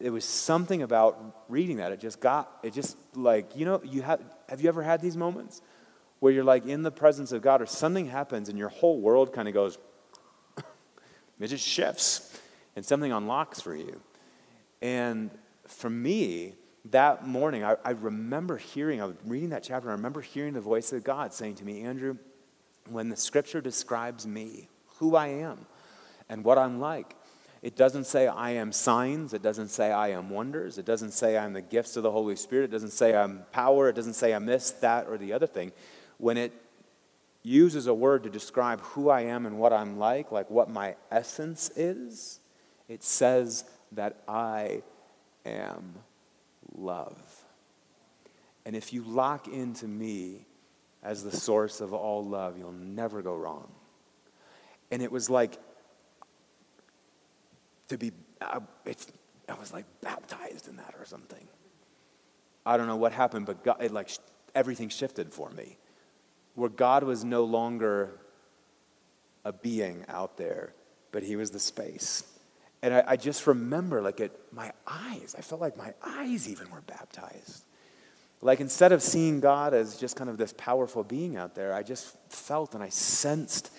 it 0.00 0.10
was 0.10 0.24
something 0.24 0.82
about 0.82 1.44
reading 1.48 1.78
that. 1.78 1.92
It 1.92 2.00
just 2.00 2.20
got, 2.20 2.50
it 2.62 2.72
just 2.72 2.96
like, 3.14 3.56
you 3.56 3.64
know, 3.64 3.80
you 3.84 4.02
have, 4.02 4.20
have 4.48 4.60
you 4.60 4.68
ever 4.68 4.82
had 4.82 5.00
these 5.00 5.16
moments 5.16 5.60
where 6.20 6.32
you're 6.32 6.44
like 6.44 6.66
in 6.66 6.82
the 6.82 6.90
presence 6.90 7.32
of 7.32 7.42
God 7.42 7.60
or 7.60 7.66
something 7.66 8.06
happens 8.06 8.48
and 8.48 8.58
your 8.58 8.68
whole 8.68 9.00
world 9.00 9.32
kind 9.32 9.48
of 9.48 9.54
goes, 9.54 9.78
it 11.40 11.48
just 11.48 11.66
shifts 11.66 12.40
and 12.76 12.84
something 12.84 13.10
unlocks 13.10 13.60
for 13.60 13.74
you. 13.74 14.00
And 14.80 15.30
for 15.66 15.90
me, 15.90 16.54
that 16.86 17.26
morning, 17.26 17.64
I, 17.64 17.76
I 17.84 17.90
remember 17.90 18.56
hearing, 18.56 19.02
I 19.02 19.06
was 19.06 19.16
reading 19.24 19.50
that 19.50 19.64
chapter, 19.64 19.88
I 19.88 19.92
remember 19.92 20.20
hearing 20.20 20.54
the 20.54 20.60
voice 20.60 20.92
of 20.92 21.02
God 21.02 21.34
saying 21.34 21.56
to 21.56 21.64
me, 21.64 21.82
Andrew, 21.82 22.16
when 22.88 23.08
the 23.08 23.16
scripture 23.16 23.60
describes 23.60 24.26
me, 24.26 24.68
who 24.98 25.16
I 25.16 25.28
am, 25.28 25.66
and 26.28 26.44
what 26.44 26.56
I'm 26.56 26.80
like, 26.80 27.14
it 27.68 27.76
doesn't 27.76 28.04
say 28.04 28.26
I 28.26 28.52
am 28.52 28.72
signs. 28.72 29.34
It 29.34 29.42
doesn't 29.42 29.68
say 29.68 29.92
I 29.92 30.08
am 30.12 30.30
wonders. 30.30 30.78
It 30.78 30.86
doesn't 30.86 31.10
say 31.10 31.36
I'm 31.36 31.52
the 31.52 31.60
gifts 31.60 31.98
of 31.98 32.02
the 32.02 32.10
Holy 32.10 32.34
Spirit. 32.34 32.64
It 32.64 32.70
doesn't 32.70 32.92
say 32.92 33.14
I'm 33.14 33.42
power. 33.52 33.90
It 33.90 33.92
doesn't 33.94 34.14
say 34.14 34.32
I'm 34.32 34.46
this, 34.46 34.70
that, 34.80 35.06
or 35.06 35.18
the 35.18 35.34
other 35.34 35.46
thing. 35.46 35.72
When 36.16 36.38
it 36.38 36.54
uses 37.42 37.86
a 37.86 37.92
word 37.92 38.22
to 38.22 38.30
describe 38.30 38.80
who 38.80 39.10
I 39.10 39.20
am 39.24 39.44
and 39.44 39.58
what 39.58 39.74
I'm 39.74 39.98
like, 39.98 40.32
like 40.32 40.48
what 40.48 40.70
my 40.70 40.96
essence 41.10 41.70
is, 41.76 42.40
it 42.88 43.04
says 43.04 43.66
that 43.92 44.16
I 44.26 44.80
am 45.44 45.92
love. 46.74 47.20
And 48.64 48.74
if 48.74 48.94
you 48.94 49.02
lock 49.02 49.46
into 49.46 49.86
me 49.86 50.46
as 51.02 51.22
the 51.22 51.36
source 51.36 51.82
of 51.82 51.92
all 51.92 52.24
love, 52.24 52.56
you'll 52.56 52.72
never 52.72 53.20
go 53.20 53.36
wrong. 53.36 53.70
And 54.90 55.02
it 55.02 55.12
was 55.12 55.28
like 55.28 55.58
to 57.88 57.98
be, 57.98 58.12
I, 58.40 58.60
I 59.48 59.54
was 59.58 59.72
like 59.72 59.86
baptized 60.00 60.68
in 60.68 60.76
that 60.76 60.94
or 60.98 61.04
something. 61.04 61.46
I 62.64 62.76
don't 62.76 62.86
know 62.86 62.96
what 62.96 63.12
happened, 63.12 63.46
but 63.46 63.64
God, 63.64 63.78
it 63.80 63.92
like 63.92 64.10
everything 64.54 64.88
shifted 64.88 65.32
for 65.32 65.50
me. 65.50 65.78
Where 66.54 66.68
God 66.68 67.04
was 67.04 67.24
no 67.24 67.44
longer 67.44 68.10
a 69.44 69.52
being 69.52 70.04
out 70.08 70.36
there, 70.36 70.74
but 71.12 71.22
He 71.22 71.36
was 71.36 71.50
the 71.50 71.60
space. 71.60 72.24
And 72.82 72.94
I, 72.94 73.04
I 73.08 73.16
just 73.16 73.46
remember, 73.46 74.02
like, 74.02 74.20
it, 74.20 74.38
my 74.52 74.72
eyes, 74.86 75.34
I 75.36 75.40
felt 75.40 75.60
like 75.60 75.76
my 75.76 75.94
eyes 76.02 76.48
even 76.48 76.70
were 76.70 76.82
baptized. 76.82 77.64
Like, 78.40 78.60
instead 78.60 78.92
of 78.92 79.02
seeing 79.02 79.40
God 79.40 79.74
as 79.74 79.96
just 79.96 80.14
kind 80.14 80.30
of 80.30 80.36
this 80.36 80.54
powerful 80.56 81.02
being 81.02 81.36
out 81.36 81.54
there, 81.54 81.72
I 81.74 81.82
just 81.82 82.14
felt 82.28 82.74
and 82.74 82.82
I 82.82 82.88
sensed 82.88 83.72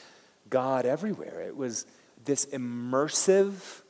God 0.50 0.86
everywhere. 0.86 1.42
It 1.42 1.56
was 1.56 1.86
this 2.26 2.46
immersive 2.48 3.82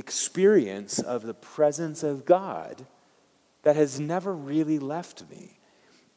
experience 0.00 0.98
of 0.98 1.22
the 1.22 1.34
presence 1.34 2.02
of 2.02 2.24
God 2.24 2.84
that 3.62 3.76
has 3.76 4.00
never 4.00 4.34
really 4.34 4.80
left 4.80 5.22
me. 5.30 5.58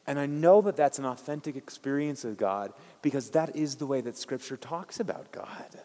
And 0.06 0.18
I 0.18 0.26
know 0.26 0.60
that 0.62 0.76
that's 0.76 0.98
an 0.98 1.04
authentic 1.04 1.56
experience 1.56 2.24
of 2.24 2.36
God 2.36 2.72
because 3.00 3.30
that 3.30 3.54
is 3.56 3.76
the 3.76 3.86
way 3.86 4.00
that 4.00 4.18
Scripture 4.18 4.56
talks 4.56 5.00
about 5.00 5.30
God. 5.30 5.80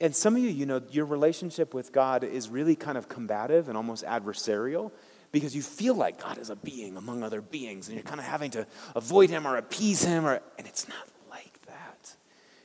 And 0.00 0.14
some 0.14 0.34
of 0.34 0.42
you, 0.42 0.50
you 0.50 0.66
know, 0.66 0.82
your 0.90 1.06
relationship 1.06 1.72
with 1.72 1.92
God 1.92 2.24
is 2.24 2.48
really 2.48 2.74
kind 2.74 2.98
of 2.98 3.08
combative 3.08 3.68
and 3.68 3.76
almost 3.76 4.04
adversarial 4.04 4.90
because 5.30 5.54
you 5.54 5.62
feel 5.62 5.94
like 5.94 6.20
God 6.20 6.38
is 6.38 6.50
a 6.50 6.56
being 6.56 6.96
among 6.96 7.22
other 7.22 7.40
beings 7.40 7.88
and 7.88 7.96
you're 7.96 8.04
kind 8.04 8.20
of 8.20 8.26
having 8.26 8.50
to 8.52 8.66
avoid 8.94 9.30
him 9.30 9.46
or 9.46 9.56
appease 9.56 10.04
him 10.04 10.26
or 10.26 10.40
and 10.58 10.66
it's 10.66 10.88
not 10.88 11.08
like 11.30 11.60
that. 11.66 12.16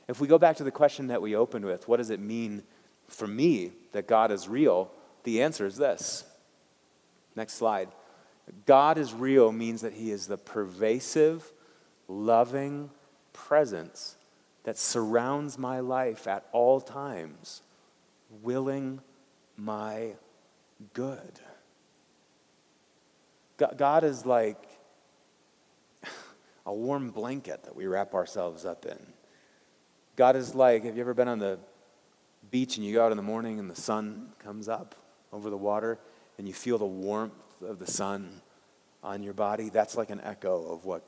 If 0.08 0.20
we 0.20 0.26
go 0.26 0.38
back 0.38 0.56
to 0.56 0.64
the 0.64 0.70
question 0.70 1.08
that 1.08 1.22
we 1.22 1.34
opened 1.36 1.64
with, 1.64 1.88
what 1.88 1.98
does 1.98 2.10
it 2.10 2.20
mean 2.20 2.62
for 3.10 3.26
me 3.26 3.72
that 3.92 4.08
God 4.08 4.30
is 4.30 4.48
real? 4.48 4.90
The 5.24 5.42
answer 5.42 5.66
is 5.66 5.76
this. 5.76 6.24
Next 7.36 7.54
slide. 7.54 7.88
God 8.66 8.98
is 8.98 9.12
real 9.12 9.52
means 9.52 9.82
that 9.82 9.92
he 9.92 10.10
is 10.10 10.26
the 10.26 10.38
pervasive, 10.38 11.52
loving 12.08 12.90
presence 13.32 14.16
that 14.64 14.78
surrounds 14.78 15.58
my 15.58 15.80
life 15.80 16.26
at 16.26 16.46
all 16.52 16.80
times, 16.80 17.62
willing 18.42 19.00
my 19.56 20.12
good. 20.92 21.40
God 23.76 24.04
is 24.04 24.24
like 24.24 24.68
a 26.66 26.72
warm 26.72 27.10
blanket 27.10 27.64
that 27.64 27.76
we 27.76 27.86
wrap 27.86 28.14
ourselves 28.14 28.64
up 28.64 28.86
in. 28.86 28.98
God 30.16 30.36
is 30.36 30.54
like, 30.54 30.84
have 30.84 30.96
you 30.96 31.02
ever 31.02 31.14
been 31.14 31.28
on 31.28 31.38
the 31.38 31.58
beach 32.50 32.76
and 32.76 32.86
you 32.86 32.94
go 32.94 33.04
out 33.04 33.10
in 33.10 33.16
the 33.16 33.22
morning 33.22 33.58
and 33.58 33.70
the 33.70 33.80
sun 33.80 34.32
comes 34.38 34.68
up 34.68 34.94
over 35.32 35.50
the 35.50 35.56
water 35.56 35.98
and 36.38 36.46
you 36.48 36.54
feel 36.54 36.78
the 36.78 36.86
warmth 36.86 37.32
of 37.62 37.78
the 37.78 37.86
sun 37.86 38.40
on 39.02 39.22
your 39.22 39.34
body? 39.34 39.68
That's 39.68 39.96
like 39.96 40.10
an 40.10 40.20
echo 40.22 40.72
of 40.72 40.84
what, 40.84 41.02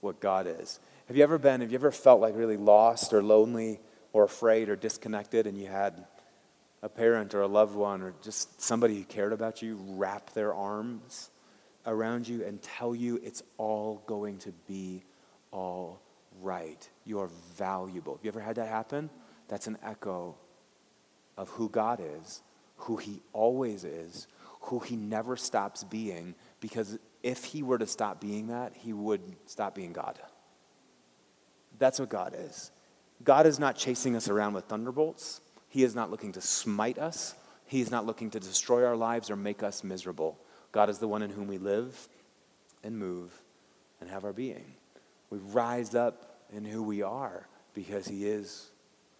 what 0.00 0.20
God 0.20 0.46
is. 0.46 0.80
Have 1.06 1.16
you 1.16 1.22
ever 1.22 1.38
been, 1.38 1.60
have 1.60 1.70
you 1.70 1.78
ever 1.78 1.90
felt 1.90 2.20
like 2.20 2.36
really 2.36 2.56
lost 2.56 3.12
or 3.12 3.22
lonely 3.22 3.80
or 4.12 4.24
afraid 4.24 4.68
or 4.68 4.76
disconnected 4.76 5.46
and 5.46 5.58
you 5.58 5.66
had 5.66 6.06
a 6.82 6.88
parent 6.88 7.34
or 7.34 7.42
a 7.42 7.46
loved 7.46 7.74
one 7.74 8.02
or 8.02 8.14
just 8.22 8.60
somebody 8.60 8.96
who 8.96 9.04
cared 9.04 9.32
about 9.32 9.62
you 9.62 9.78
wrap 9.88 10.30
their 10.34 10.54
arms 10.54 11.30
around 11.86 12.28
you 12.28 12.44
and 12.44 12.62
tell 12.62 12.94
you 12.94 13.20
it's 13.24 13.42
all 13.56 14.02
going 14.06 14.38
to 14.38 14.52
be 14.66 15.02
all 15.50 16.00
right. 16.42 16.88
You 17.04 17.20
are 17.20 17.30
valuable. 17.56 18.16
Have 18.16 18.24
you 18.24 18.28
ever 18.28 18.40
had 18.40 18.56
that 18.56 18.68
happen? 18.68 19.10
That's 19.48 19.66
an 19.66 19.78
echo 19.82 20.36
of 21.38 21.48
who 21.50 21.70
God 21.70 22.02
is, 22.18 22.42
who 22.76 22.96
He 22.96 23.22
always 23.32 23.84
is, 23.84 24.26
who 24.62 24.80
He 24.80 24.96
never 24.96 25.36
stops 25.36 25.84
being, 25.84 26.34
because 26.60 26.98
if 27.22 27.44
He 27.44 27.62
were 27.62 27.78
to 27.78 27.86
stop 27.86 28.20
being 28.20 28.48
that, 28.48 28.74
He 28.74 28.92
would 28.92 29.22
stop 29.46 29.74
being 29.74 29.94
God. 29.94 30.18
That's 31.78 32.00
what 32.00 32.10
God 32.10 32.34
is. 32.36 32.72
God 33.24 33.46
is 33.46 33.58
not 33.58 33.76
chasing 33.76 34.16
us 34.16 34.28
around 34.28 34.52
with 34.52 34.64
thunderbolts. 34.64 35.40
He 35.68 35.84
is 35.84 35.94
not 35.94 36.10
looking 36.10 36.32
to 36.32 36.40
smite 36.40 36.98
us. 36.98 37.34
He 37.66 37.80
is 37.80 37.90
not 37.90 38.04
looking 38.04 38.30
to 38.30 38.40
destroy 38.40 38.84
our 38.84 38.96
lives 38.96 39.30
or 39.30 39.36
make 39.36 39.62
us 39.62 39.84
miserable. 39.84 40.38
God 40.72 40.90
is 40.90 40.98
the 40.98 41.08
one 41.08 41.22
in 41.22 41.30
whom 41.30 41.46
we 41.46 41.58
live 41.58 42.08
and 42.82 42.98
move 42.98 43.32
and 44.00 44.10
have 44.10 44.24
our 44.24 44.32
being. 44.32 44.74
We 45.30 45.38
rise 45.38 45.94
up 45.94 46.40
in 46.52 46.64
who 46.64 46.82
we 46.82 47.02
are 47.02 47.46
because 47.74 48.08
He 48.08 48.26
is 48.26 48.70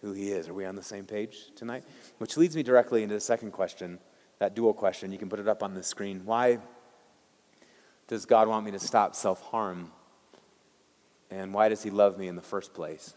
who 0.01 0.13
He 0.13 0.31
is. 0.31 0.47
Are 0.47 0.53
we 0.53 0.65
on 0.65 0.75
the 0.75 0.83
same 0.83 1.05
page 1.05 1.51
tonight? 1.55 1.83
Which 2.17 2.37
leads 2.37 2.55
me 2.55 2.63
directly 2.63 3.03
into 3.03 3.15
the 3.15 3.21
second 3.21 3.51
question, 3.51 3.99
that 4.39 4.55
dual 4.55 4.73
question. 4.73 5.11
You 5.11 5.17
can 5.17 5.29
put 5.29 5.39
it 5.39 5.47
up 5.47 5.63
on 5.63 5.73
the 5.73 5.83
screen. 5.83 6.21
Why 6.25 6.59
does 8.07 8.25
God 8.25 8.47
want 8.47 8.65
me 8.65 8.71
to 8.71 8.79
stop 8.79 9.15
self 9.15 9.41
harm 9.41 9.91
and 11.31 11.53
why 11.53 11.69
does 11.69 11.83
He 11.83 11.89
love 11.89 12.17
me 12.17 12.27
in 12.27 12.35
the 12.35 12.41
first 12.41 12.73
place? 12.73 13.15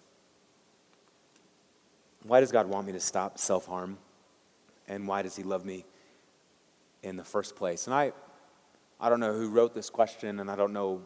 Why 2.25 2.41
does 2.41 2.53
God 2.53 2.67
want 2.69 2.87
me 2.87 2.93
to 2.93 3.01
stop 3.01 3.39
self 3.39 3.67
harm? 3.67 3.99
And 4.89 5.09
why 5.09 5.23
does 5.23 5.37
He 5.37 5.43
love 5.43 5.65
me 5.65 5.85
in 7.03 7.17
the 7.17 7.25
first 7.25 7.57
place? 7.57 7.87
And 7.87 7.95
I, 7.95 8.13
I 9.01 9.09
don't 9.09 9.21
know 9.21 9.33
who 9.33 9.49
wrote 9.49 9.75
this 9.75 9.91
question, 9.91 10.41
and 10.41 10.51
I 10.51 10.57
don't 10.57 10.73
know 10.73 11.03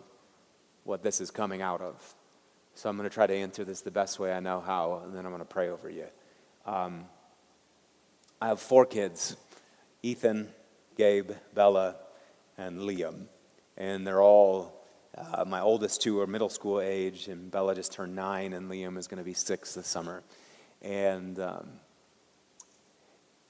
what 0.84 1.02
this 1.02 1.20
is 1.20 1.30
coming 1.30 1.62
out 1.62 1.80
of. 1.80 2.14
So 2.76 2.88
I'm 2.88 2.96
going 2.96 3.08
to 3.08 3.14
try 3.14 3.26
to 3.26 3.34
answer 3.34 3.64
this 3.64 3.80
the 3.80 3.90
best 3.90 4.20
way 4.20 4.32
I 4.32 4.40
know 4.40 4.60
how, 4.60 5.00
and 5.02 5.12
then 5.12 5.24
I'm 5.24 5.32
going 5.32 5.40
to 5.40 5.44
pray 5.44 5.70
over 5.70 5.90
you. 5.90 6.06
Um, 6.64 7.06
I 8.40 8.48
have 8.48 8.60
four 8.60 8.86
kids 8.86 9.36
Ethan, 10.02 10.50
Gabe, 10.96 11.32
Bella, 11.54 11.96
and 12.56 12.78
Liam. 12.80 13.26
And 13.76 14.06
they're 14.06 14.22
all 14.22 14.76
Uh, 15.16 15.44
my 15.46 15.62
oldest 15.62 16.02
two 16.02 16.20
are 16.20 16.26
middle 16.26 16.50
school 16.50 16.78
age, 16.78 17.28
and 17.28 17.50
Bella 17.50 17.74
just 17.74 17.90
turned 17.90 18.14
nine, 18.14 18.52
and 18.52 18.70
Liam 18.70 18.98
is 18.98 19.08
going 19.08 19.16
to 19.16 19.24
be 19.24 19.32
six 19.32 19.72
this 19.72 19.88
summer. 19.88 20.22
And 20.82 21.38
um, 21.40 21.80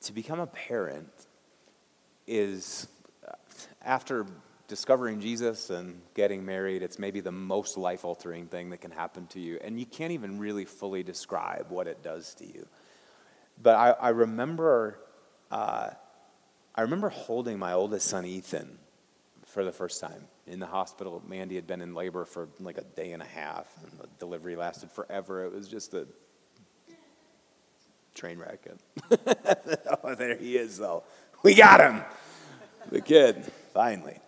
to 0.02 0.12
become 0.12 0.38
a 0.38 0.46
parent 0.46 1.10
is, 2.28 2.86
uh, 3.26 3.32
after 3.82 4.26
discovering 4.68 5.20
Jesus 5.20 5.70
and 5.70 6.00
getting 6.14 6.44
married, 6.44 6.82
it's 6.82 6.98
maybe 6.98 7.20
the 7.20 7.32
most 7.32 7.76
life 7.76 8.04
altering 8.04 8.46
thing 8.46 8.70
that 8.70 8.80
can 8.80 8.90
happen 8.90 9.26
to 9.28 9.40
you. 9.40 9.58
And 9.62 9.78
you 9.78 9.86
can't 9.86 10.12
even 10.12 10.38
really 10.38 10.64
fully 10.64 11.02
describe 11.02 11.66
what 11.70 11.86
it 11.86 12.02
does 12.02 12.34
to 12.34 12.46
you. 12.46 12.66
But 13.62 13.76
I, 13.76 13.90
I 13.90 14.08
remember, 14.10 14.98
uh, 15.50 15.90
I 16.74 16.80
remember 16.82 17.08
holding 17.08 17.58
my 17.58 17.72
oldest 17.72 18.08
son, 18.08 18.26
Ethan, 18.26 18.78
for 19.46 19.64
the 19.64 19.72
first 19.72 20.00
time 20.00 20.26
in 20.46 20.58
the 20.58 20.66
hospital. 20.66 21.22
Mandy 21.26 21.54
had 21.54 21.66
been 21.66 21.80
in 21.80 21.94
labor 21.94 22.24
for 22.24 22.48
like 22.60 22.78
a 22.78 22.84
day 22.84 23.12
and 23.12 23.22
a 23.22 23.26
half, 23.26 23.68
and 23.82 23.98
the 24.00 24.08
delivery 24.18 24.56
lasted 24.56 24.90
forever. 24.90 25.44
It 25.44 25.52
was 25.52 25.68
just 25.68 25.94
a 25.94 26.06
train 28.14 28.38
wreck. 28.38 28.66
oh, 30.02 30.14
there 30.14 30.36
he 30.36 30.56
is, 30.56 30.76
though. 30.78 31.04
We 31.42 31.54
got 31.54 31.80
him. 31.80 32.02
The 32.90 33.00
kid, 33.00 33.44
finally. 33.72 34.18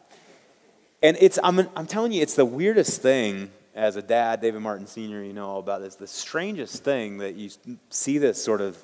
And 1.03 1.17
it's, 1.21 1.39
I'm, 1.43 1.69
I'm 1.77 1.87
telling 1.87 2.13
you, 2.13 2.23
it's 2.23 2.35
the 2.35 2.45
weirdest 2.45 3.03
thing 3.03 3.51
as 3.75 3.95
a 3.95 4.03
dad, 4.03 4.41
David 4.41 4.61
Martin 4.61 4.87
Sr., 4.87 5.23
you 5.23 5.33
know 5.33 5.49
all 5.49 5.61
about 5.61 5.81
this. 5.81 5.95
The 5.95 6.09
strangest 6.09 6.83
thing 6.83 7.19
that 7.19 7.37
you 7.37 7.51
see 7.91 8.19
this 8.19 8.43
sort 8.43 8.61
of 8.61 8.77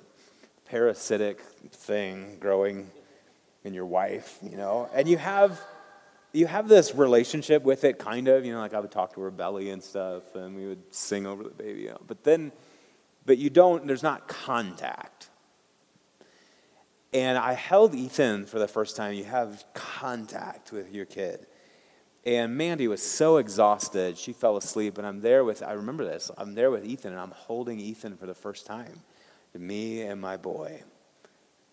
parasitic 0.67 1.41
thing 1.73 2.39
growing 2.39 2.91
in 3.65 3.75
your 3.75 3.87
wife, 3.87 4.39
you 4.43 4.57
know, 4.57 4.89
and 4.95 5.09
you 5.09 5.17
have 5.17 5.61
you 6.33 6.47
have 6.49 6.69
this 6.69 6.95
relationship 6.95 7.63
with 7.63 7.85
it, 7.85 7.99
kind 7.99 8.27
of. 8.29 8.45
You 8.45 8.53
know, 8.53 8.59
like 8.59 8.75
I 8.75 8.81
would 8.81 8.91
talk 8.91 9.15
to 9.15 9.21
her 9.21 9.31
belly 9.31 9.71
and 9.71 9.83
stuff, 9.83 10.35
and 10.35 10.57
we 10.57 10.67
would 10.67 10.95
sing 10.95 11.27
over 11.27 11.45
the 11.45 11.51
baby. 11.51 11.83
You 11.83 11.91
know, 11.91 12.01
but 12.07 12.25
then, 12.25 12.53
but 13.25 13.39
you 13.39 13.51
don't. 13.51 13.87
There's 13.87 14.03
not 14.03 14.29
contact. 14.29 15.31
And 17.13 17.39
I 17.39 17.53
held 17.53 17.95
Ethan 17.95 18.47
for 18.47 18.59
the 18.59 18.67
first 18.67 18.97
time. 18.97 19.15
You 19.15 19.25
have 19.25 19.65
contact 19.73 20.73
with 20.73 20.93
your 20.93 21.05
kid. 21.05 21.47
And 22.27 22.57
Mandy 22.57 22.89
was 22.89 23.03
so 23.03 23.37
exhausted, 23.37 24.17
she 24.17 24.33
fell 24.33 24.57
asleep. 24.57 24.97
And 24.97 25.07
I'm 25.07 25.21
there 25.21 25.45
with, 25.45 25.63
I 25.63 25.73
remember 25.73 26.05
this, 26.05 26.31
I'm 26.39 26.55
there 26.55 26.71
with 26.71 26.85
Ethan, 26.85 27.13
and 27.13 27.21
I'm 27.21 27.33
holding 27.33 27.79
Ethan 27.79 28.17
for 28.17 28.27
the 28.27 28.35
first 28.35 28.67
time. 28.67 29.01
Me 29.57 30.03
and 30.03 30.21
my 30.21 30.37
boy 30.37 30.83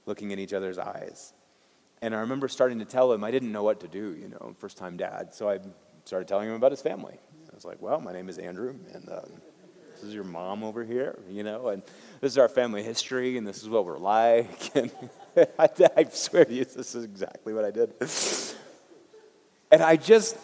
looking 0.06 0.32
in 0.32 0.40
each 0.40 0.54
other's 0.54 0.78
eyes. 0.78 1.34
And 2.02 2.16
I 2.16 2.20
remember 2.20 2.48
starting 2.48 2.80
to 2.80 2.86
tell 2.86 3.12
him 3.14 3.24
I 3.24 3.32
didn't 3.32 3.52
know 3.52 3.64
what 3.64 3.80
to 3.82 3.88
do, 3.88 4.16
you 4.20 4.28
know, 4.28 4.56
first 4.58 4.78
time 4.78 4.98
dad. 4.98 5.34
So 5.34 5.50
I 5.50 5.60
started 6.06 6.28
telling 6.28 6.50
him 6.50 6.56
about 6.56 6.72
his 6.72 6.82
family. 6.82 7.18
I 7.52 7.56
was 7.56 7.66
like, 7.66 7.82
well, 7.82 8.00
my 8.00 8.12
name 8.12 8.30
is 8.30 8.38
Andrew, 8.38 8.76
and 8.94 9.10
um, 9.10 9.30
this 9.94 10.04
is 10.04 10.14
your 10.14 10.24
mom 10.24 10.64
over 10.64 10.84
here, 10.84 11.20
you 11.30 11.44
know, 11.44 11.68
and 11.68 11.84
this 12.22 12.32
is 12.32 12.38
our 12.38 12.48
family 12.50 12.82
history, 12.82 13.38
and 13.38 13.46
this 13.46 13.62
is 13.62 13.70
what 13.70 13.86
we're 13.86 13.98
like. 14.00 14.76
And 14.76 14.92
I, 15.58 15.70
I 15.98 16.04
swear 16.06 16.44
to 16.44 16.54
you, 16.54 16.66
this 16.66 16.94
is 16.96 17.06
exactly 17.06 17.54
what 17.54 17.64
I 17.64 17.72
did. 17.72 17.94
And 19.72 19.82
I 19.82 19.96
just, 19.96 20.38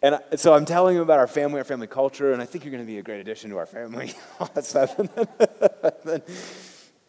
and 0.00 0.14
I, 0.14 0.36
so 0.36 0.54
I'm 0.54 0.64
telling 0.64 0.96
him 0.96 1.02
about 1.02 1.18
our 1.18 1.26
family, 1.26 1.58
our 1.58 1.64
family 1.64 1.88
culture, 1.88 2.32
and 2.32 2.40
I 2.40 2.46
think 2.46 2.64
you're 2.64 2.70
going 2.70 2.84
to 2.84 2.86
be 2.86 2.98
a 2.98 3.02
great 3.02 3.20
addition 3.20 3.50
to 3.50 3.58
our 3.58 3.66
family, 3.66 4.14
all 4.40 4.50
that 4.54 4.64
stuff. 4.64 4.98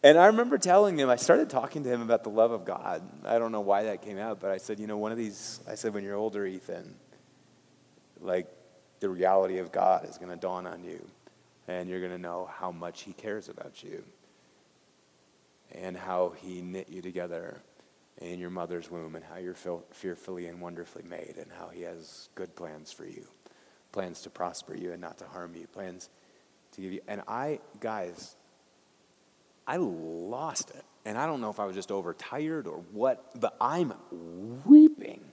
And, 0.04 0.18
I 0.18 0.26
remember 0.26 0.58
telling 0.58 0.98
him, 0.98 1.08
I 1.08 1.14
started 1.14 1.48
talking 1.48 1.84
to 1.84 1.88
him 1.88 2.02
about 2.02 2.24
the 2.24 2.30
love 2.30 2.50
of 2.50 2.64
God. 2.64 3.08
I 3.24 3.38
don't 3.38 3.52
know 3.52 3.60
why 3.60 3.84
that 3.84 4.02
came 4.02 4.18
out, 4.18 4.40
but 4.40 4.50
I 4.50 4.56
said, 4.56 4.80
you 4.80 4.88
know, 4.88 4.98
one 4.98 5.12
of 5.12 5.18
these, 5.18 5.60
I 5.68 5.76
said, 5.76 5.94
when 5.94 6.02
you're 6.02 6.16
older, 6.16 6.44
Ethan, 6.44 6.96
like 8.20 8.48
the 8.98 9.08
reality 9.08 9.58
of 9.58 9.70
God 9.70 10.08
is 10.08 10.18
going 10.18 10.30
to 10.30 10.36
dawn 10.36 10.66
on 10.66 10.82
you, 10.82 11.06
and 11.68 11.88
you're 11.88 12.00
going 12.00 12.10
to 12.10 12.18
know 12.18 12.50
how 12.52 12.72
much 12.72 13.02
He 13.02 13.12
cares 13.12 13.48
about 13.48 13.84
you, 13.84 14.02
and 15.70 15.96
how 15.96 16.32
He 16.42 16.60
knit 16.62 16.88
you 16.88 17.00
together 17.00 17.60
in 18.20 18.38
your 18.38 18.50
mother's 18.50 18.90
womb 18.90 19.14
and 19.16 19.24
how 19.24 19.36
you're 19.36 19.56
fearfully 19.90 20.46
and 20.46 20.60
wonderfully 20.60 21.04
made 21.08 21.34
and 21.38 21.50
how 21.58 21.68
he 21.68 21.82
has 21.82 22.28
good 22.34 22.54
plans 22.54 22.92
for 22.92 23.06
you 23.06 23.26
plans 23.90 24.22
to 24.22 24.30
prosper 24.30 24.74
you 24.74 24.92
and 24.92 25.00
not 25.00 25.18
to 25.18 25.24
harm 25.24 25.54
you 25.54 25.66
plans 25.66 26.08
to 26.72 26.80
give 26.80 26.92
you 26.92 27.00
and 27.08 27.22
i 27.28 27.58
guys 27.80 28.36
i 29.66 29.76
lost 29.76 30.70
it. 30.70 30.84
And 31.04 31.18
i 31.18 31.26
don't 31.26 31.40
know 31.40 31.50
if 31.50 31.58
i 31.58 31.64
was 31.64 31.74
just 31.74 31.90
overtired 31.90 32.66
or 32.66 32.78
what 32.92 33.40
but 33.40 33.56
i'm 33.60 33.92
weeping 34.64 35.24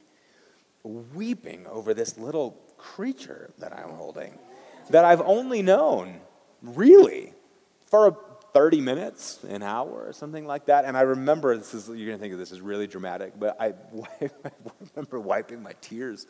weeping 0.84 1.68
over 1.68 1.94
this 1.94 2.18
little 2.18 2.58
creature 2.78 3.52
that 3.60 3.74
i'm 3.74 3.92
holding 3.92 4.38
that 4.90 5.06
i've 5.06 5.22
only 5.22 5.62
known 5.62 6.20
really 6.62 7.34
for 7.86 8.08
a 8.08 8.16
30 8.54 8.82
minutes, 8.82 9.44
an 9.44 9.64
hour, 9.64 10.06
or 10.08 10.14
something 10.14 10.46
like 10.46 10.66
that. 10.66 10.86
And 10.86 10.98
I 10.98 11.02
remember 11.02 11.56
this 11.58 11.74
is, 11.74 11.88
you're 11.88 12.08
going 12.08 12.18
to 12.18 12.22
think 12.22 12.34
of 12.34 12.40
this 12.40 12.52
as 12.52 12.62
really 12.62 12.88
dramatic, 12.88 13.34
but 13.40 13.60
I, 13.60 13.74
I 14.22 14.30
remember 14.96 15.20
wiping 15.20 15.62
my 15.62 15.74
tears 15.82 16.26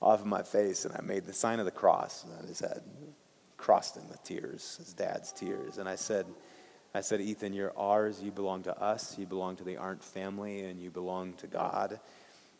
off 0.00 0.20
of 0.20 0.26
my 0.26 0.42
face 0.42 0.84
and 0.84 0.94
I 0.96 1.00
made 1.02 1.24
the 1.24 1.32
sign 1.32 1.58
of 1.58 1.64
the 1.64 1.70
cross 1.70 2.24
on 2.38 2.46
his 2.46 2.60
head, 2.60 2.82
crossed 3.56 3.96
him 3.96 4.08
with 4.08 4.22
tears, 4.22 4.76
his 4.78 4.94
dad's 4.94 5.32
tears. 5.32 5.78
And 5.78 5.88
I 5.88 5.96
said, 5.96 6.26
I 6.94 7.00
said, 7.00 7.20
Ethan, 7.20 7.52
you're 7.52 7.76
ours. 7.76 8.22
You 8.22 8.30
belong 8.30 8.62
to 8.64 8.82
us. 8.82 9.16
You 9.18 9.26
belong 9.26 9.56
to 9.56 9.64
the 9.64 9.76
Arndt 9.76 10.02
family, 10.02 10.64
and 10.64 10.80
you 10.80 10.90
belong 10.90 11.34
to 11.34 11.46
God 11.46 12.00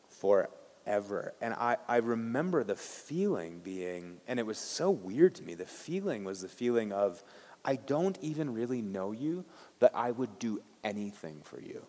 forever. 0.09 1.33
And 1.41 1.55
I, 1.55 1.79
I 1.89 1.97
remember 1.97 2.63
the 2.63 2.75
feeling 2.75 3.61
being, 3.61 4.19
and 4.29 4.39
it 4.39 4.47
was 4.47 4.59
so 4.59 4.91
weird 4.91 5.35
to 5.37 5.43
me. 5.43 5.55
The 5.55 5.65
feeling 5.65 6.25
was 6.25 6.43
the 6.43 6.49
feeling 6.49 6.93
of, 6.93 7.23
I 7.65 7.77
don't 7.77 8.19
even 8.23 8.55
really 8.55 8.83
know 8.83 9.13
you, 9.13 9.45
but 9.79 9.95
I 9.95 10.11
would 10.11 10.39
do 10.39 10.63
anything 10.85 11.41
for 11.45 11.61
you. 11.61 11.85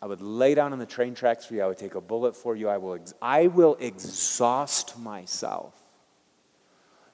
I 0.00 0.06
would 0.06 0.22
lay 0.22 0.54
down 0.54 0.72
on 0.72 0.78
the 0.78 0.86
train 0.86 1.14
tracks 1.14 1.44
for 1.44 1.54
you. 1.54 1.62
I 1.62 1.66
would 1.66 1.78
take 1.78 1.96
a 1.96 2.00
bullet 2.00 2.36
for 2.36 2.54
you. 2.54 2.68
I 2.68 2.78
will, 2.78 2.94
ex- 2.94 3.14
I 3.20 3.48
will 3.48 3.76
exhaust 3.80 4.98
myself 4.98 5.74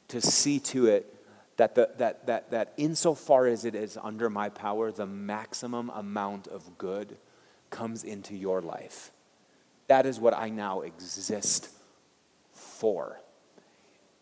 to 0.08 0.20
see 0.20 0.60
to 0.60 0.86
it 0.86 1.10
that, 1.56 1.74
the, 1.74 1.90
that, 1.98 2.26
that, 2.26 2.50
that 2.50 2.72
insofar 2.76 3.46
as 3.46 3.64
it 3.64 3.74
is 3.74 3.96
under 4.02 4.28
my 4.28 4.48
power, 4.48 4.92
the 4.92 5.06
maximum 5.06 5.88
amount 5.90 6.46
of 6.46 6.76
good 6.76 7.16
comes 7.70 8.04
into 8.04 8.36
your 8.36 8.60
life. 8.60 9.12
That 9.86 10.04
is 10.04 10.20
what 10.20 10.34
I 10.34 10.50
now 10.50 10.82
exist 10.82 11.70
for. 12.52 13.20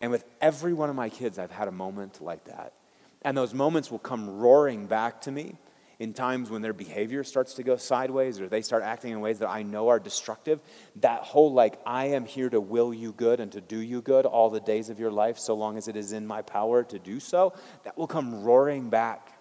And 0.03 0.11
with 0.11 0.25
every 0.41 0.73
one 0.73 0.89
of 0.89 0.97
my 0.97 1.07
kids, 1.07 1.39
I've 1.39 1.49
had 1.49 1.69
a 1.69 1.71
moment 1.71 2.21
like 2.21 2.43
that. 2.43 2.73
And 3.21 3.37
those 3.37 3.53
moments 3.53 3.89
will 3.89 3.99
come 3.99 4.29
roaring 4.29 4.85
back 4.85 5.21
to 5.21 5.31
me 5.31 5.55
in 5.97 6.11
times 6.11 6.49
when 6.49 6.61
their 6.61 6.73
behavior 6.73 7.23
starts 7.23 7.53
to 7.53 7.63
go 7.63 7.77
sideways 7.77 8.41
or 8.41 8.49
they 8.49 8.61
start 8.61 8.83
acting 8.83 9.13
in 9.13 9.21
ways 9.21 9.39
that 9.39 9.47
I 9.47 9.63
know 9.63 9.87
are 9.87 10.01
destructive. 10.01 10.59
That 10.97 11.21
whole, 11.21 11.53
like, 11.53 11.79
I 11.85 12.07
am 12.07 12.25
here 12.25 12.49
to 12.49 12.59
will 12.59 12.93
you 12.93 13.13
good 13.13 13.39
and 13.39 13.49
to 13.53 13.61
do 13.61 13.77
you 13.77 14.01
good 14.01 14.25
all 14.25 14.49
the 14.49 14.59
days 14.59 14.89
of 14.89 14.99
your 14.99 15.09
life, 15.09 15.39
so 15.39 15.53
long 15.53 15.77
as 15.77 15.87
it 15.87 15.95
is 15.95 16.11
in 16.11 16.27
my 16.27 16.41
power 16.41 16.83
to 16.83 16.99
do 16.99 17.21
so, 17.21 17.53
that 17.85 17.97
will 17.97 18.05
come 18.05 18.43
roaring 18.43 18.89
back 18.89 19.39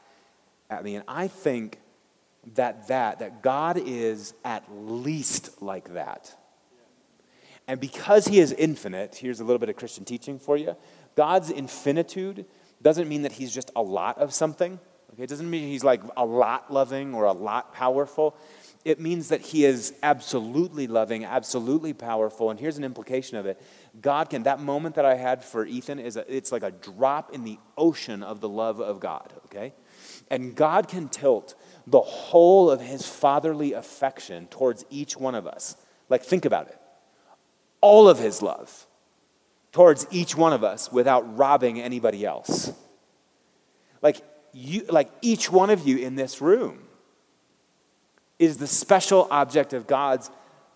at 0.71 0.85
me. 0.85 0.95
And 0.95 1.05
I 1.09 1.27
think 1.27 1.81
that 2.55 2.87
that, 2.87 3.19
that 3.19 3.43
God 3.43 3.79
is 3.85 4.33
at 4.45 4.63
least 4.73 5.61
like 5.61 5.95
that 5.95 6.37
and 7.69 7.81
because 7.81 8.27
he 8.27 8.41
is 8.41 8.53
infinite, 8.53 9.17
here's 9.17 9.41
a 9.41 9.45
little 9.45 9.59
bit 9.59 9.69
of 9.69 9.77
Christian 9.77 10.05
teaching 10.05 10.39
for 10.39 10.57
you. 10.57 10.77
God's 11.15 11.51
infinitude 11.51 12.47
doesn't 12.83 13.09
mean 13.09 13.23
that 13.23 13.33
he's 13.33 13.55
just 13.55 13.71
a 13.77 13.83
lot 13.83 14.19
of 14.19 14.33
something. 14.33 14.81
Okay, 15.13 15.25
it 15.25 15.29
doesn't 15.29 15.49
mean 15.49 15.69
he's 15.69 15.85
like 15.85 16.01
a 16.17 16.25
lot 16.25 16.73
loving 16.73 17.15
or 17.15 17.25
a 17.25 17.33
lot 17.33 17.75
powerful. 17.75 18.37
It 18.85 18.99
means 18.99 19.29
that 19.29 19.41
he 19.43 19.65
is 19.65 19.95
absolutely 20.03 20.89
loving, 20.89 21.25
absolutely 21.25 21.93
powerful. 21.93 22.51
And 22.51 22.59
here's 22.59 22.79
an 22.79 22.85
implication 22.85 23.37
of 23.37 23.47
it. 23.47 23.63
God 24.01 24.31
can, 24.31 24.43
that 24.45 24.59
moment 24.59 24.97
that 24.97 25.05
I 25.05 25.15
had 25.15 25.45
for 25.45 25.65
Ethan 25.65 26.01
is 26.01 26.17
a, 26.17 26.35
it's 26.35 26.51
like 26.51 26.65
a 26.65 26.73
drop 26.73 27.33
in 27.33 27.45
the 27.45 27.59
ocean 27.77 28.25
of 28.25 28.41
the 28.41 28.49
love 28.49 28.81
of 28.81 28.99
God, 28.99 29.33
okay? 29.45 29.75
And 30.31 30.57
God 30.57 30.89
can 30.89 31.09
tilt 31.09 31.55
the 31.87 32.01
whole 32.01 32.71
of 32.71 32.81
his 32.81 33.07
fatherly 33.07 33.75
affection 33.75 34.49
towards 34.49 34.85
each 34.91 35.17
one 35.17 35.37
of 35.37 35.47
us. 35.47 35.77
Like, 36.09 36.25
think 36.25 36.45
about 36.45 36.69
it 36.69 36.82
all 37.83 38.09
of 38.09 38.19
his 38.19 38.41
love 38.41 38.87
towards 39.73 40.07
each 40.11 40.35
one 40.35 40.55
of 40.55 40.65
us 40.65 40.91
without 40.91 41.37
robbing 41.37 41.79
anybody 41.81 42.25
else. 42.25 42.73
Like 44.01 44.23
you 44.53 44.85
like 44.89 45.11
each 45.21 45.51
one 45.51 45.69
of 45.69 45.87
you 45.87 45.99
in 45.99 46.15
this 46.15 46.41
room 46.41 46.85
is 48.39 48.59
the 48.59 48.67
special 48.67 49.29
object 49.31 49.73
of 49.73 49.87
God's 49.87 50.31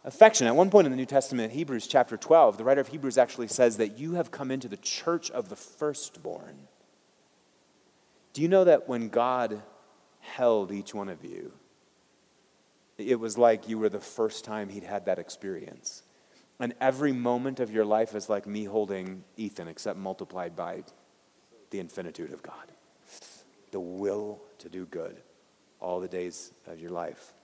affection. 0.05 0.47
At 0.47 0.55
one 0.55 0.71
point 0.71 0.87
in 0.87 0.93
the 0.93 0.97
New 0.97 1.07
Testament, 1.07 1.53
Hebrews 1.53 1.87
chapter 1.87 2.17
12, 2.17 2.59
the 2.59 2.65
writer 2.65 2.81
of 2.81 2.89
Hebrews 2.89 3.19
actually 3.19 3.49
says 3.49 3.77
that 3.79 3.99
you 3.99 4.15
have 4.15 4.31
come 4.31 4.51
into 4.51 4.69
the 4.69 4.77
church 4.77 5.31
of 5.31 5.49
the 5.49 5.57
firstborn. 5.57 6.69
Do 8.33 8.43
you 8.43 8.49
know 8.49 8.65
that 8.65 8.89
when 8.89 9.09
God 9.09 9.63
held 10.21 10.71
each 10.71 10.95
one 10.95 11.09
of 11.09 11.25
you, 11.25 11.53
it 12.99 13.19
was 13.19 13.37
like 13.37 13.69
you 13.69 13.79
were 13.79 13.89
the 13.89 14.01
first 14.01 14.45
time 14.45 14.69
he'd 14.69 14.85
had 14.85 15.07
that 15.07 15.19
experience? 15.19 16.03
And 16.59 16.75
every 16.81 17.13
moment 17.13 17.61
of 17.61 17.71
your 17.71 17.85
life 17.85 18.15
is 18.15 18.29
like 18.29 18.47
me 18.47 18.65
holding 18.65 19.25
Ethan, 19.37 19.69
except 19.69 19.99
multiplied 19.99 20.57
by 20.57 20.85
the 21.71 21.81
infinitude 21.81 22.33
of 22.33 22.43
God. 22.43 22.73
The 23.73 23.81
will 23.81 24.41
to 24.59 24.69
do 24.69 24.87
good 24.87 25.21
all 25.81 26.01
the 26.01 26.09
days 26.09 26.53
of 26.67 26.81
your 26.81 26.91
life. 26.91 27.35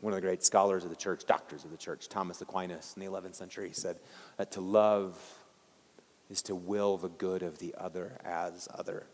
One 0.00 0.12
of 0.12 0.20
the 0.20 0.26
great 0.26 0.44
scholars 0.44 0.84
of 0.84 0.90
the 0.90 0.96
church, 0.96 1.24
doctors 1.26 1.64
of 1.64 1.70
the 1.70 1.76
church, 1.76 2.08
Thomas 2.08 2.40
Aquinas 2.40 2.94
in 2.96 3.00
the 3.00 3.10
11th 3.10 3.34
century, 3.34 3.70
said 3.72 3.96
that 4.36 4.52
to 4.52 4.60
love 4.60 5.18
is 6.30 6.42
to 6.42 6.54
will 6.54 6.98
the 6.98 7.08
good 7.08 7.42
of 7.42 7.58
the 7.58 7.74
other 7.78 8.18
as 8.24 8.68
other. 8.74 9.06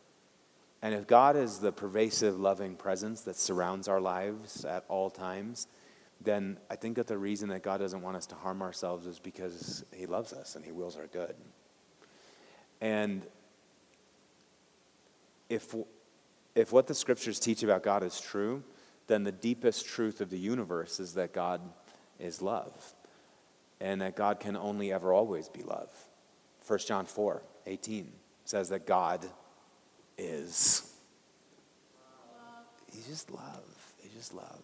And 0.82 0.94
if 0.94 1.06
God 1.06 1.36
is 1.36 1.58
the 1.58 1.72
pervasive, 1.72 2.38
loving 2.38 2.74
presence 2.74 3.20
that 3.22 3.36
surrounds 3.36 3.86
our 3.86 4.00
lives 4.00 4.64
at 4.64 4.84
all 4.88 5.10
times, 5.10 5.68
then 6.24 6.58
I 6.70 6.76
think 6.76 6.96
that 6.96 7.06
the 7.06 7.18
reason 7.18 7.48
that 7.50 7.62
God 7.62 7.78
doesn't 7.78 8.02
want 8.02 8.16
us 8.16 8.26
to 8.26 8.34
harm 8.34 8.62
ourselves 8.62 9.06
is 9.06 9.18
because 9.18 9.84
He 9.94 10.06
loves 10.06 10.32
us 10.32 10.56
and 10.56 10.64
He 10.64 10.72
wills 10.72 10.96
our 10.96 11.06
good. 11.06 11.34
And 12.80 13.22
if, 15.48 15.74
if 16.54 16.72
what 16.72 16.86
the 16.86 16.94
scriptures 16.94 17.38
teach 17.38 17.62
about 17.62 17.82
God 17.82 18.02
is 18.02 18.20
true, 18.20 18.62
then 19.06 19.24
the 19.24 19.32
deepest 19.32 19.86
truth 19.86 20.20
of 20.20 20.30
the 20.30 20.38
universe 20.38 21.00
is 21.00 21.14
that 21.14 21.32
God 21.32 21.60
is 22.18 22.40
love 22.40 22.94
and 23.80 24.00
that 24.00 24.16
God 24.16 24.40
can 24.40 24.56
only 24.56 24.92
ever 24.92 25.12
always 25.12 25.48
be 25.48 25.62
love. 25.62 25.90
1 26.66 26.78
John 26.80 27.06
4 27.06 27.42
18 27.66 28.12
says 28.44 28.68
that 28.70 28.86
God 28.86 29.26
is. 30.18 30.88
He's 32.92 33.06
just 33.06 33.30
love. 33.30 33.92
He's 33.98 34.12
just 34.12 34.34
love. 34.34 34.62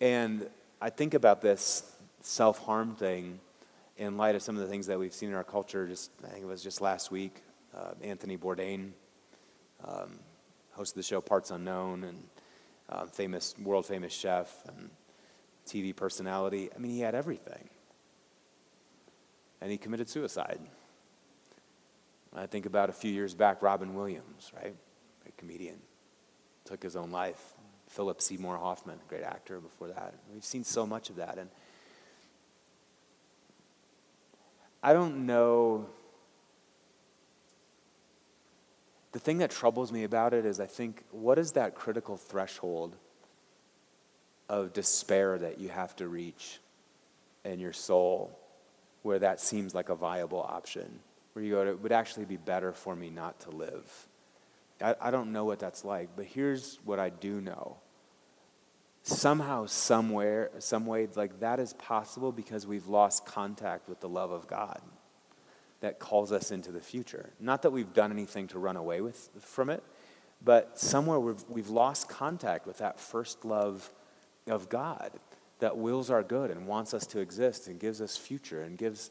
And 0.00 0.48
I 0.80 0.90
think 0.90 1.14
about 1.14 1.42
this 1.42 1.92
self 2.20 2.58
harm 2.58 2.94
thing 2.94 3.40
in 3.96 4.16
light 4.16 4.34
of 4.34 4.42
some 4.42 4.56
of 4.56 4.62
the 4.62 4.68
things 4.68 4.86
that 4.86 4.98
we've 4.98 5.12
seen 5.12 5.28
in 5.28 5.34
our 5.34 5.44
culture. 5.44 5.86
Just 5.86 6.10
I 6.24 6.28
think 6.28 6.42
it 6.42 6.46
was 6.46 6.62
just 6.62 6.80
last 6.80 7.10
week. 7.10 7.42
Uh, 7.76 7.92
Anthony 8.02 8.36
Bourdain 8.36 8.92
um, 9.86 10.18
hosted 10.76 10.94
the 10.94 11.02
show 11.02 11.20
Parts 11.20 11.50
Unknown 11.50 12.04
and 12.04 12.22
um, 12.88 13.08
famous 13.08 13.54
world 13.62 13.86
famous 13.86 14.12
chef 14.12 14.50
and 14.66 14.90
TV 15.66 15.94
personality. 15.94 16.70
I 16.74 16.78
mean, 16.78 16.92
he 16.92 17.00
had 17.00 17.14
everything, 17.14 17.68
and 19.60 19.70
he 19.70 19.76
committed 19.76 20.08
suicide. 20.08 20.60
I 22.34 22.46
think 22.46 22.64
about 22.64 22.88
a 22.90 22.92
few 22.92 23.10
years 23.10 23.34
back, 23.34 23.60
Robin 23.60 23.94
Williams, 23.94 24.52
right, 24.54 24.74
a 25.28 25.32
comedian, 25.32 25.78
took 26.64 26.82
his 26.82 26.96
own 26.96 27.10
life. 27.10 27.54
Philip 27.90 28.22
Seymour 28.22 28.56
Hoffman, 28.56 29.00
great 29.08 29.24
actor 29.24 29.58
before 29.58 29.88
that. 29.88 30.14
We've 30.32 30.44
seen 30.44 30.62
so 30.62 30.86
much 30.86 31.10
of 31.10 31.16
that. 31.16 31.38
And 31.38 31.50
I 34.80 34.92
don't 34.92 35.26
know. 35.26 35.86
The 39.10 39.18
thing 39.18 39.38
that 39.38 39.50
troubles 39.50 39.90
me 39.90 40.04
about 40.04 40.34
it 40.34 40.46
is 40.46 40.60
I 40.60 40.66
think, 40.66 41.02
what 41.10 41.36
is 41.36 41.52
that 41.52 41.74
critical 41.74 42.16
threshold 42.16 42.94
of 44.48 44.72
despair 44.72 45.36
that 45.38 45.58
you 45.58 45.68
have 45.68 45.96
to 45.96 46.06
reach 46.06 46.60
in 47.44 47.58
your 47.58 47.72
soul 47.72 48.38
where 49.02 49.18
that 49.18 49.40
seems 49.40 49.74
like 49.74 49.88
a 49.88 49.96
viable 49.96 50.40
option? 50.40 51.00
Where 51.32 51.44
you 51.44 51.54
go, 51.54 51.66
it 51.66 51.82
would 51.82 51.92
actually 51.92 52.24
be 52.24 52.36
better 52.36 52.72
for 52.72 52.94
me 52.94 53.10
not 53.10 53.40
to 53.40 53.50
live. 53.50 54.06
I, 54.82 54.94
I 55.00 55.10
don't 55.10 55.32
know 55.32 55.44
what 55.44 55.58
that's 55.58 55.84
like, 55.84 56.10
but 56.16 56.24
here's 56.24 56.78
what 56.84 56.98
I 56.98 57.10
do 57.10 57.40
know. 57.40 57.76
Somehow, 59.02 59.66
somewhere, 59.66 60.50
some 60.58 60.86
way, 60.86 61.08
like 61.14 61.40
that 61.40 61.58
is 61.58 61.72
possible 61.72 62.32
because 62.32 62.66
we've 62.66 62.86
lost 62.86 63.24
contact 63.24 63.88
with 63.88 64.00
the 64.00 64.08
love 64.08 64.30
of 64.30 64.46
God 64.46 64.80
that 65.80 65.98
calls 65.98 66.32
us 66.32 66.50
into 66.50 66.70
the 66.70 66.80
future. 66.80 67.30
Not 67.40 67.62
that 67.62 67.70
we've 67.70 67.92
done 67.92 68.12
anything 68.12 68.46
to 68.48 68.58
run 68.58 68.76
away 68.76 69.00
with 69.00 69.30
from 69.40 69.70
it, 69.70 69.82
but 70.42 70.78
somewhere 70.78 71.18
we've, 71.18 71.44
we've 71.48 71.70
lost 71.70 72.08
contact 72.08 72.66
with 72.66 72.78
that 72.78 73.00
first 73.00 73.44
love 73.44 73.90
of 74.46 74.68
God 74.68 75.12
that 75.60 75.76
wills 75.76 76.10
our 76.10 76.22
good 76.22 76.50
and 76.50 76.66
wants 76.66 76.92
us 76.94 77.06
to 77.08 77.20
exist 77.20 77.68
and 77.68 77.78
gives 77.78 78.00
us 78.00 78.16
future 78.16 78.62
and 78.62 78.76
gives 78.76 79.10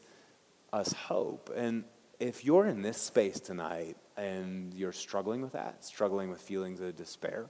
us 0.72 0.92
hope. 0.92 1.50
And 1.54 1.84
if 2.20 2.44
you're 2.44 2.66
in 2.66 2.82
this 2.82 2.98
space 2.98 3.40
tonight 3.40 3.96
and 4.16 4.72
you're 4.74 4.92
struggling 4.92 5.40
with 5.40 5.52
that, 5.52 5.84
struggling 5.84 6.28
with 6.30 6.40
feelings 6.40 6.80
of 6.80 6.94
despair 6.94 7.46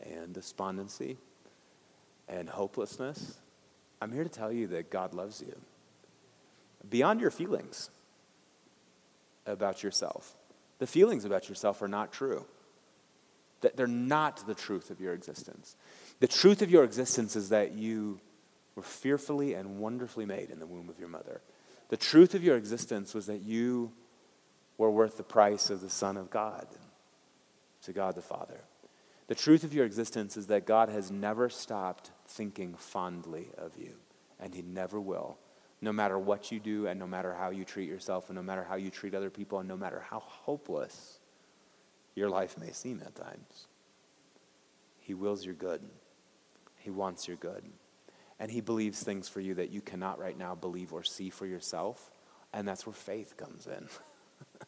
and 0.00 0.34
despondency 0.34 1.16
and 2.28 2.48
hopelessness, 2.48 3.38
I'm 4.00 4.12
here 4.12 4.24
to 4.24 4.30
tell 4.30 4.52
you 4.52 4.66
that 4.68 4.90
God 4.90 5.14
loves 5.14 5.40
you 5.40 5.56
beyond 6.88 7.20
your 7.20 7.30
feelings 7.30 7.88
about 9.46 9.82
yourself. 9.82 10.36
The 10.78 10.86
feelings 10.86 11.24
about 11.24 11.48
yourself 11.48 11.80
are 11.80 11.88
not 11.88 12.12
true. 12.12 12.44
That 13.62 13.76
they're 13.76 13.86
not 13.86 14.46
the 14.46 14.54
truth 14.54 14.90
of 14.90 15.00
your 15.00 15.14
existence. 15.14 15.76
The 16.20 16.28
truth 16.28 16.60
of 16.60 16.70
your 16.70 16.84
existence 16.84 17.36
is 17.36 17.48
that 17.50 17.72
you 17.72 18.20
were 18.74 18.82
fearfully 18.82 19.54
and 19.54 19.78
wonderfully 19.78 20.26
made 20.26 20.50
in 20.50 20.58
the 20.58 20.66
womb 20.66 20.88
of 20.88 20.98
your 20.98 21.08
mother. 21.08 21.40
The 21.92 21.98
truth 21.98 22.34
of 22.34 22.42
your 22.42 22.56
existence 22.56 23.12
was 23.12 23.26
that 23.26 23.42
you 23.42 23.92
were 24.78 24.90
worth 24.90 25.18
the 25.18 25.22
price 25.22 25.68
of 25.68 25.82
the 25.82 25.90
Son 25.90 26.16
of 26.16 26.30
God 26.30 26.66
to 27.82 27.92
God 27.92 28.14
the 28.14 28.22
Father. 28.22 28.62
The 29.26 29.34
truth 29.34 29.62
of 29.62 29.74
your 29.74 29.84
existence 29.84 30.38
is 30.38 30.46
that 30.46 30.64
God 30.64 30.88
has 30.88 31.10
never 31.10 31.50
stopped 31.50 32.10
thinking 32.26 32.76
fondly 32.78 33.50
of 33.58 33.76
you, 33.76 33.96
and 34.40 34.54
He 34.54 34.62
never 34.62 34.98
will, 34.98 35.36
no 35.82 35.92
matter 35.92 36.18
what 36.18 36.50
you 36.50 36.60
do, 36.60 36.86
and 36.86 36.98
no 36.98 37.06
matter 37.06 37.34
how 37.34 37.50
you 37.50 37.62
treat 37.62 37.90
yourself, 37.90 38.30
and 38.30 38.36
no 38.36 38.42
matter 38.42 38.64
how 38.64 38.76
you 38.76 38.88
treat 38.88 39.14
other 39.14 39.28
people, 39.28 39.58
and 39.58 39.68
no 39.68 39.76
matter 39.76 40.02
how 40.08 40.20
hopeless 40.20 41.18
your 42.14 42.30
life 42.30 42.56
may 42.58 42.72
seem 42.72 43.02
at 43.04 43.14
times. 43.14 43.66
He 44.98 45.12
wills 45.12 45.44
your 45.44 45.56
good, 45.56 45.82
He 46.78 46.88
wants 46.88 47.28
your 47.28 47.36
good. 47.36 47.64
And 48.38 48.50
He 48.50 48.60
believes 48.60 49.02
things 49.02 49.28
for 49.28 49.40
you 49.40 49.54
that 49.54 49.70
you 49.70 49.80
cannot 49.80 50.18
right 50.18 50.36
now 50.36 50.54
believe 50.54 50.92
or 50.92 51.02
see 51.02 51.30
for 51.30 51.46
yourself. 51.46 52.10
And 52.52 52.66
that's 52.66 52.86
where 52.86 52.94
faith 52.94 53.36
comes 53.36 53.66
in. 53.66 53.88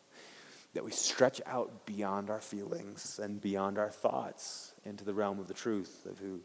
that 0.74 0.84
we 0.84 0.90
stretch 0.90 1.40
out 1.46 1.86
beyond 1.86 2.30
our 2.30 2.40
feelings 2.40 3.20
and 3.22 3.40
beyond 3.40 3.78
our 3.78 3.90
thoughts 3.90 4.74
into 4.84 5.04
the 5.04 5.14
realm 5.14 5.38
of 5.38 5.48
the 5.48 5.54
truth 5.54 6.06
of 6.06 6.18
who 6.18 6.40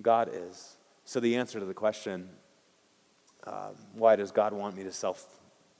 God 0.00 0.30
is. 0.32 0.76
So, 1.04 1.20
the 1.20 1.36
answer 1.36 1.60
to 1.60 1.66
the 1.66 1.74
question, 1.74 2.28
um, 3.46 3.74
why 3.94 4.16
does 4.16 4.30
God 4.30 4.52
want 4.52 4.76
me 4.76 4.84
to 4.84 4.92
self, 4.92 5.24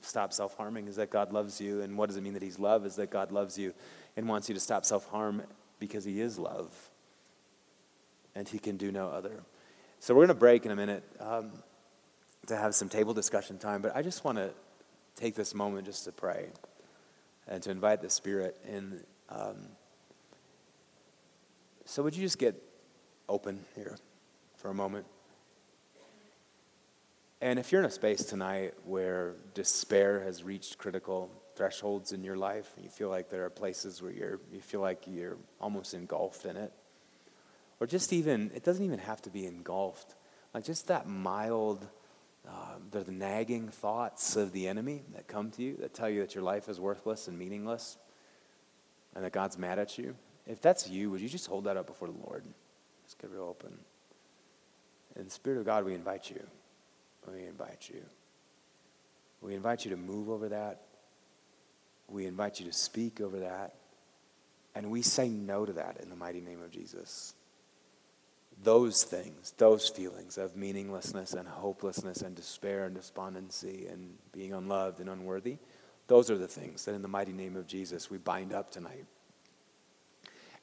stop 0.03 0.33
self 0.33 0.57
harming, 0.57 0.89
is 0.89 0.97
that 0.97 1.11
God 1.11 1.33
loves 1.33 1.61
you. 1.61 1.81
And 1.81 1.97
what 1.97 2.09
does 2.09 2.17
it 2.17 2.23
mean 2.23 2.35
that 2.35 2.43
He's 2.43 2.59
love? 2.59 2.85
Is 2.85 2.97
that 2.97 3.11
God 3.11 3.33
loves 3.33 3.57
you 3.57 3.73
and 4.17 4.29
wants 4.29 4.49
you 4.49 4.55
to 4.55 4.61
stop 4.61 4.85
self 4.85 5.09
harm 5.09 5.43
because 5.79 6.05
He 6.05 6.21
is 6.21 6.39
love. 6.39 6.91
And 8.35 8.49
He 8.49 8.59
can 8.59 8.77
do 8.77 8.93
no 8.93 9.09
other. 9.09 9.43
So 10.03 10.15
we're 10.15 10.27
going 10.27 10.35
to 10.35 10.41
break 10.41 10.67
in 10.67 10.73
a 10.73 10.75
minute 10.75 11.05
um, 11.21 11.53
to 12.49 12.57
have 12.57 12.75
some 12.75 12.88
table 12.88 13.15
discussion 13.15 13.57
time, 13.57 13.83
but 13.83 13.95
I 13.95 14.03
just 14.03 14.25
want 14.25 14.37
to 14.37 14.51
take 15.15 15.37
this 15.37 15.55
moment 15.55 15.87
just 15.87 16.07
to 16.07 16.11
pray 16.11 16.49
and 17.47 17.62
to 17.62 17.71
invite 17.71 18.03
the 18.03 18.11
Spirit 18.11 18.59
in. 18.69 19.05
Um, 19.29 19.59
so 21.85 22.03
would 22.03 22.17
you 22.17 22.23
just 22.23 22.41
get 22.41 22.61
open 23.29 23.65
here 23.77 23.97
for 24.57 24.71
a 24.71 24.75
moment? 24.75 25.07
And 27.41 27.61
if 27.61 27.71
you're 27.71 27.81
in 27.81 27.87
a 27.87 27.91
space 27.91 28.25
tonight 28.25 28.75
where 28.85 29.37
despair 29.55 30.21
has 30.25 30.43
reached 30.43 30.79
critical 30.79 31.31
thresholds 31.55 32.11
in 32.11 32.25
your 32.25 32.37
life, 32.37 32.73
and 32.75 32.85
you 32.85 32.91
feel 32.91 33.09
like 33.09 33.31
there 33.31 33.45
are 33.45 33.51
places 33.51 34.03
where 34.03 34.11
you're, 34.11 34.41
you 34.53 34.61
feel 34.62 34.81
like 34.81 35.05
you're 35.07 35.37
almost 35.61 35.95
engulfed 35.95 36.45
in 36.45 36.57
it, 36.57 36.73
or 37.83 37.87
just 37.87 38.12
even, 38.12 38.53
it 38.55 38.62
doesn't 38.62 38.85
even 38.85 39.01
have 39.01 39.21
to 39.23 39.29
be 39.29 39.45
engulfed. 39.45 40.14
Like 40.55 40.62
just 40.62 40.87
that 40.87 41.09
mild, 41.09 41.85
uh, 42.49 42.77
the 42.92 43.11
nagging 43.11 43.71
thoughts 43.71 44.37
of 44.37 44.53
the 44.53 44.68
enemy 44.68 45.03
that 45.16 45.27
come 45.27 45.51
to 45.51 45.62
you 45.64 45.76
that 45.80 45.93
tell 45.93 46.09
you 46.09 46.20
that 46.20 46.33
your 46.33 46.45
life 46.45 46.68
is 46.68 46.78
worthless 46.78 47.26
and 47.26 47.37
meaningless 47.37 47.97
and 49.16 49.24
that 49.24 49.33
God's 49.33 49.59
mad 49.59 49.80
at 49.80 49.99
you. 49.99 50.14
If 50.47 50.61
that's 50.61 50.89
you, 50.89 51.11
would 51.11 51.20
you 51.20 51.28
just 51.28 51.49
hold 51.49 51.64
that 51.64 51.76
up 51.76 51.89
before 51.89 52.07
the 52.07 52.16
Lord? 52.24 52.45
Just 53.03 53.18
get 53.18 53.33
real 53.33 53.43
open. 53.43 53.76
In 55.16 55.24
the 55.24 55.30
Spirit 55.33 55.59
of 55.59 55.66
God, 55.66 55.85
we 55.85 55.93
invite 55.93 56.30
you. 56.30 56.41
We 57.33 57.47
invite 57.47 57.91
you. 57.93 58.03
We 59.41 59.57
invite 59.57 59.85
you 59.85 59.91
to 59.91 59.97
move 59.97 60.30
over 60.30 60.51
that. 60.51 60.83
We 62.07 62.26
invite 62.26 62.61
you 62.61 62.66
to 62.66 62.72
speak 62.72 63.20
over 63.20 63.41
that. 63.41 63.74
And 64.72 64.89
we 64.93 65.03
say 65.03 65.28
no 65.28 65.66
to 65.66 65.72
that 65.72 65.97
in 66.01 66.11
the 66.11 66.16
mighty 66.16 66.41
name 66.41 66.62
of 66.62 66.70
Jesus 66.70 67.35
those 68.63 69.05
things, 69.05 69.53
those 69.59 69.89
feelings 69.89 70.39
of 70.39 70.57
meaninglessness 70.57 71.33
and 71.33 71.49
hopelessness 71.49 72.23
and 72.23 72.35
despair 72.37 72.85
and 72.85 72.95
despondency 72.95 73.87
and 73.91 74.15
being 74.33 74.53
unloved 74.53 75.01
and 75.01 75.09
unworthy, 75.09 75.59
those 76.07 76.31
are 76.31 76.39
the 76.39 76.49
things 76.49 76.85
that 76.85 76.95
in 76.95 77.03
the 77.03 77.09
mighty 77.09 77.33
name 77.33 77.57
of 77.57 77.67
Jesus 77.67 78.11
we 78.11 78.19
bind 78.19 78.53
up 78.53 78.71
tonight. 78.71 79.07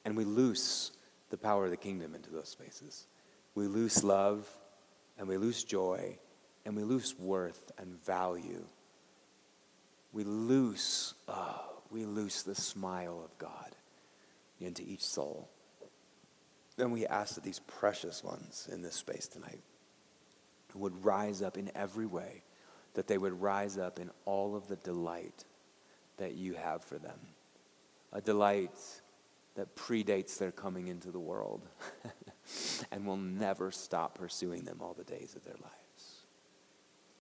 And 0.06 0.16
we 0.16 0.24
loose 0.24 0.92
the 1.30 1.38
power 1.38 1.66
of 1.66 1.72
the 1.72 1.78
kingdom 1.78 2.16
into 2.16 2.30
those 2.30 2.50
spaces. 2.50 3.06
We 3.56 3.68
loose 3.68 4.04
love 4.04 4.48
and 5.18 5.28
we 5.28 5.38
loose 5.38 5.64
joy 5.64 6.18
and 6.66 6.76
we 6.76 6.84
loose 6.84 7.18
worth 7.18 7.72
and 7.78 8.04
value. 8.06 8.64
We 10.14 10.24
loose, 10.24 11.14
oh, 11.28 11.82
we 11.92 12.06
loose 12.06 12.44
the 12.44 12.56
smile 12.56 13.22
of 13.24 13.38
God 13.38 13.76
into 14.60 14.84
each 14.84 15.04
soul. 15.04 15.50
Then 16.80 16.92
we 16.92 17.06
ask 17.06 17.36
that 17.36 17.44
these 17.44 17.60
precious 17.60 18.24
ones 18.24 18.70
in 18.72 18.82
this 18.82 18.96
space 18.96 19.28
tonight 19.28 19.60
would 20.74 21.04
rise 21.04 21.42
up 21.42 21.58
in 21.58 21.70
every 21.76 22.06
way, 22.06 22.42
that 22.94 23.06
they 23.06 23.18
would 23.18 23.42
rise 23.42 23.78
up 23.78 24.00
in 24.00 24.10
all 24.24 24.56
of 24.56 24.70
the 24.70 24.78
delight 24.78 25.44
that 26.16 26.36
you 26.36 26.54
have 26.54 26.82
for 26.86 26.98
them. 26.98 27.20
A 28.14 28.22
delight 28.22 28.72
that 29.56 29.76
predates 29.76 30.38
their 30.38 30.54
coming 30.54 30.88
into 30.88 31.12
the 31.12 31.20
world 31.20 31.68
and 32.94 33.06
will 33.06 33.18
never 33.18 33.72
stop 33.72 34.18
pursuing 34.18 34.64
them 34.64 34.78
all 34.80 34.94
the 34.94 35.04
days 35.04 35.36
of 35.36 35.44
their 35.44 35.56
lives. 35.62 35.79